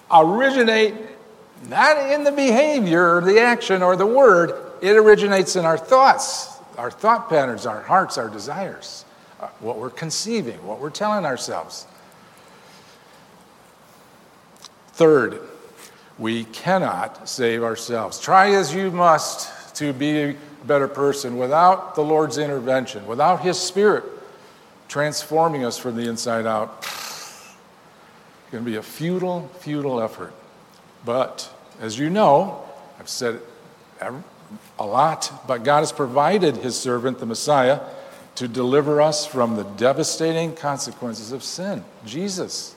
originate 0.08 0.94
not 1.68 2.12
in 2.12 2.22
the 2.22 2.30
behavior 2.30 3.16
or 3.16 3.20
the 3.22 3.40
action 3.40 3.82
or 3.82 3.96
the 3.96 4.06
word, 4.06 4.52
it 4.80 4.94
originates 4.94 5.56
in 5.56 5.64
our 5.64 5.76
thoughts, 5.76 6.56
our 6.78 6.92
thought 6.92 7.28
patterns, 7.28 7.66
our 7.66 7.82
hearts, 7.82 8.18
our 8.18 8.28
desires, 8.28 9.04
uh, 9.40 9.48
what 9.58 9.78
we're 9.78 9.90
conceiving, 9.90 10.64
what 10.64 10.78
we're 10.78 10.90
telling 10.90 11.24
ourselves. 11.24 11.88
Third, 14.92 15.40
we 16.20 16.44
cannot 16.44 17.28
save 17.28 17.64
ourselves. 17.64 18.20
Try 18.20 18.54
as 18.54 18.72
you 18.72 18.92
must 18.92 19.74
to 19.74 19.92
be 19.92 20.20
a 20.20 20.36
better 20.66 20.86
person 20.86 21.36
without 21.36 21.96
the 21.96 22.04
Lord's 22.04 22.38
intervention, 22.38 23.04
without 23.08 23.40
His 23.40 23.58
Spirit 23.58 24.13
transforming 24.88 25.64
us 25.64 25.78
from 25.78 25.96
the 25.96 26.08
inside 26.08 26.46
out. 26.46 26.78
It's 26.80 27.54
going 28.50 28.64
to 28.64 28.70
be 28.70 28.76
a 28.76 28.82
futile, 28.82 29.48
futile 29.60 30.00
effort. 30.00 30.32
But 31.04 31.52
as 31.80 31.98
you 31.98 32.10
know, 32.10 32.62
I've 32.98 33.08
said 33.08 33.36
it 33.36 33.42
a 34.78 34.86
lot, 34.86 35.32
but 35.46 35.64
God 35.64 35.80
has 35.80 35.92
provided 35.92 36.56
his 36.56 36.76
servant, 36.76 37.18
the 37.18 37.26
Messiah, 37.26 37.80
to 38.36 38.48
deliver 38.48 39.00
us 39.00 39.26
from 39.26 39.56
the 39.56 39.62
devastating 39.62 40.54
consequences 40.54 41.32
of 41.32 41.42
sin. 41.42 41.84
Jesus. 42.04 42.74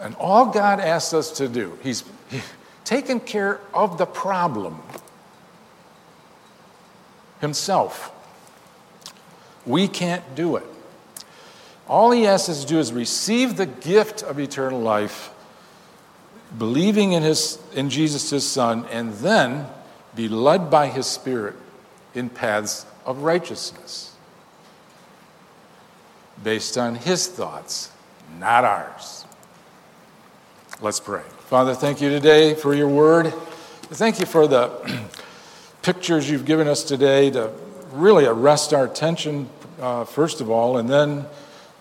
And 0.00 0.14
all 0.16 0.46
God 0.46 0.80
asks 0.80 1.14
us 1.14 1.30
to 1.38 1.48
do, 1.48 1.78
He's 1.82 2.04
he, 2.30 2.42
taken 2.84 3.20
care 3.20 3.60
of 3.72 3.96
the 3.96 4.06
problem 4.06 4.82
Himself. 7.40 8.13
We 9.66 9.88
can't 9.88 10.34
do 10.34 10.56
it. 10.56 10.66
All 11.88 12.10
He 12.10 12.26
asks 12.26 12.48
us 12.48 12.62
to 12.62 12.66
do 12.66 12.78
is 12.78 12.92
receive 12.92 13.56
the 13.56 13.66
gift 13.66 14.22
of 14.22 14.38
eternal 14.38 14.80
life, 14.80 15.30
believing 16.56 17.12
in, 17.12 17.22
his, 17.22 17.58
in 17.74 17.90
Jesus, 17.90 18.30
His 18.30 18.46
Son, 18.46 18.86
and 18.90 19.12
then 19.14 19.66
be 20.14 20.28
led 20.28 20.70
by 20.70 20.88
His 20.88 21.06
Spirit 21.06 21.56
in 22.14 22.28
paths 22.28 22.86
of 23.04 23.22
righteousness 23.22 24.14
based 26.42 26.76
on 26.78 26.94
His 26.94 27.26
thoughts, 27.26 27.90
not 28.38 28.64
ours. 28.64 29.24
Let's 30.80 31.00
pray. 31.00 31.22
Father, 31.46 31.74
thank 31.74 32.00
you 32.00 32.10
today 32.10 32.54
for 32.54 32.74
your 32.74 32.88
word. 32.88 33.32
Thank 33.84 34.18
you 34.18 34.26
for 34.26 34.46
the 34.46 35.04
pictures 35.82 36.28
you've 36.28 36.44
given 36.44 36.66
us 36.66 36.82
today 36.82 37.30
to 37.30 37.52
really 37.92 38.26
arrest 38.26 38.74
our 38.74 38.84
attention, 38.84 39.48
uh, 39.80 40.04
first 40.04 40.40
of 40.40 40.50
all, 40.50 40.76
and 40.78 40.88
then 40.88 41.26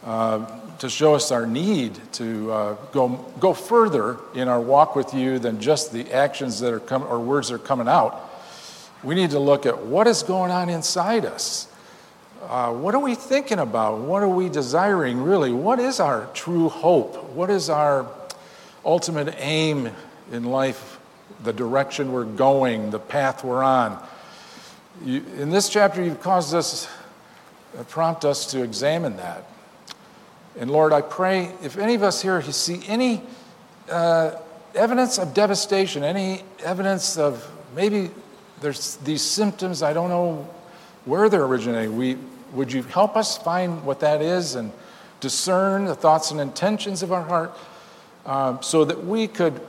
uh, 0.05 0.45
to 0.79 0.89
show 0.89 1.15
us 1.15 1.31
our 1.31 1.45
need 1.47 1.97
to 2.13 2.51
uh, 2.51 2.73
go, 2.91 3.09
go 3.39 3.53
further 3.53 4.17
in 4.33 4.47
our 4.47 4.59
walk 4.59 4.95
with 4.95 5.13
you 5.13 5.39
than 5.39 5.61
just 5.61 5.93
the 5.93 6.11
actions 6.11 6.59
that 6.59 6.73
are 6.73 6.79
coming 6.79 7.07
or 7.07 7.19
words 7.19 7.49
that 7.49 7.55
are 7.55 7.59
coming 7.59 7.87
out. 7.87 8.29
We 9.03 9.15
need 9.15 9.31
to 9.31 9.39
look 9.39 9.65
at 9.65 9.85
what 9.85 10.07
is 10.07 10.23
going 10.23 10.51
on 10.51 10.69
inside 10.69 11.25
us. 11.25 11.67
Uh, 12.47 12.73
what 12.73 12.93
are 12.93 12.99
we 12.99 13.15
thinking 13.15 13.59
about? 13.59 13.99
What 13.99 14.21
are 14.21 14.27
we 14.27 14.49
desiring, 14.49 15.21
really? 15.21 15.51
What 15.51 15.79
is 15.79 15.99
our 15.99 16.27
true 16.33 16.67
hope? 16.67 17.31
What 17.31 17.49
is 17.49 17.69
our 17.69 18.05
ultimate 18.83 19.33
aim 19.37 19.89
in 20.31 20.43
life, 20.43 20.99
the 21.43 21.53
direction 21.53 22.11
we're 22.11 22.25
going, 22.25 22.91
the 22.91 22.99
path 22.99 23.43
we're 23.43 23.63
on? 23.63 24.01
You, 25.05 25.23
in 25.37 25.51
this 25.51 25.69
chapter, 25.69 26.03
you've 26.03 26.21
caused 26.21 26.53
us, 26.53 26.89
prompt 27.89 28.25
us 28.25 28.51
to 28.51 28.63
examine 28.63 29.17
that. 29.17 29.45
And 30.59 30.69
Lord, 30.69 30.93
I 30.93 31.01
pray 31.01 31.51
if 31.63 31.77
any 31.77 31.95
of 31.95 32.03
us 32.03 32.21
here 32.21 32.41
see 32.53 32.81
any 32.87 33.23
uh, 33.89 34.35
evidence 34.75 35.17
of 35.17 35.33
devastation, 35.33 36.03
any 36.03 36.43
evidence 36.63 37.17
of 37.17 37.49
maybe 37.75 38.11
there's 38.61 38.97
these 38.97 39.21
symptoms, 39.21 39.81
I 39.81 39.93
don't 39.93 40.09
know 40.09 40.47
where 41.05 41.29
they're 41.29 41.45
originating. 41.45 41.97
We, 41.97 42.17
would 42.53 42.71
you 42.71 42.83
help 42.83 43.17
us 43.17 43.37
find 43.37 43.83
what 43.83 43.99
that 44.01 44.21
is 44.21 44.55
and 44.55 44.71
discern 45.19 45.85
the 45.85 45.95
thoughts 45.95 46.31
and 46.31 46.39
intentions 46.39 47.01
of 47.01 47.11
our 47.11 47.23
heart 47.23 47.57
um, 48.25 48.59
so 48.61 48.85
that 48.85 49.03
we 49.05 49.27
could, 49.27 49.59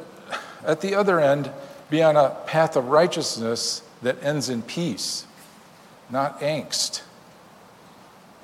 at 0.65 0.81
the 0.81 0.95
other 0.95 1.19
end, 1.19 1.51
be 1.91 2.03
on 2.03 2.17
a 2.17 2.31
path 2.47 2.77
of 2.77 2.89
righteousness 2.89 3.83
that 4.03 4.23
ends 4.23 4.49
in 4.49 4.63
peace, 4.63 5.27
not 6.11 6.41
angst? 6.41 7.03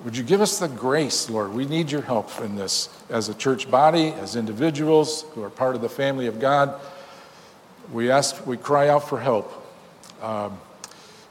Would 0.05 0.17
you 0.17 0.23
give 0.23 0.41
us 0.41 0.59
the 0.59 0.69
grace, 0.69 1.29
Lord? 1.29 1.53
We 1.53 1.67
need 1.67 1.91
your 1.91 2.01
help 2.01 2.41
in 2.41 2.57
this 2.57 2.89
as 3.11 3.29
a 3.29 3.35
church 3.35 3.71
body, 3.71 4.09
as 4.13 4.35
individuals 4.35 5.27
who 5.35 5.43
are 5.43 5.51
part 5.51 5.75
of 5.77 5.83
the 5.83 5.91
family 5.91 6.27
of 6.27 6.41
God. 6.41 6.81
We 7.93 8.11
ask, 8.11 8.47
we 8.47 8.57
cry 8.57 8.89
out 8.89 9.09
for 9.09 9.21
help. 9.21 9.53
Um, 10.23 10.59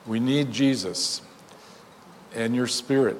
we 0.05 0.19
need 0.19 0.51
Jesus 0.51 1.21
and 2.35 2.55
your 2.55 2.67
Spirit 2.67 3.17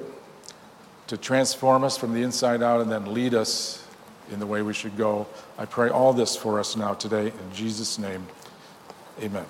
to 1.08 1.16
transform 1.16 1.82
us 1.82 1.96
from 1.96 2.14
the 2.14 2.22
inside 2.22 2.62
out 2.62 2.80
and 2.80 2.90
then 2.90 3.12
lead 3.12 3.34
us 3.34 3.84
in 4.30 4.38
the 4.38 4.46
way 4.46 4.62
we 4.62 4.72
should 4.72 4.96
go. 4.96 5.26
I 5.58 5.64
pray 5.64 5.88
all 5.88 6.12
this 6.12 6.36
for 6.36 6.60
us 6.60 6.76
now 6.76 6.94
today 6.94 7.26
in 7.26 7.52
Jesus' 7.52 7.98
name. 7.98 8.26
Amen. 9.20 9.46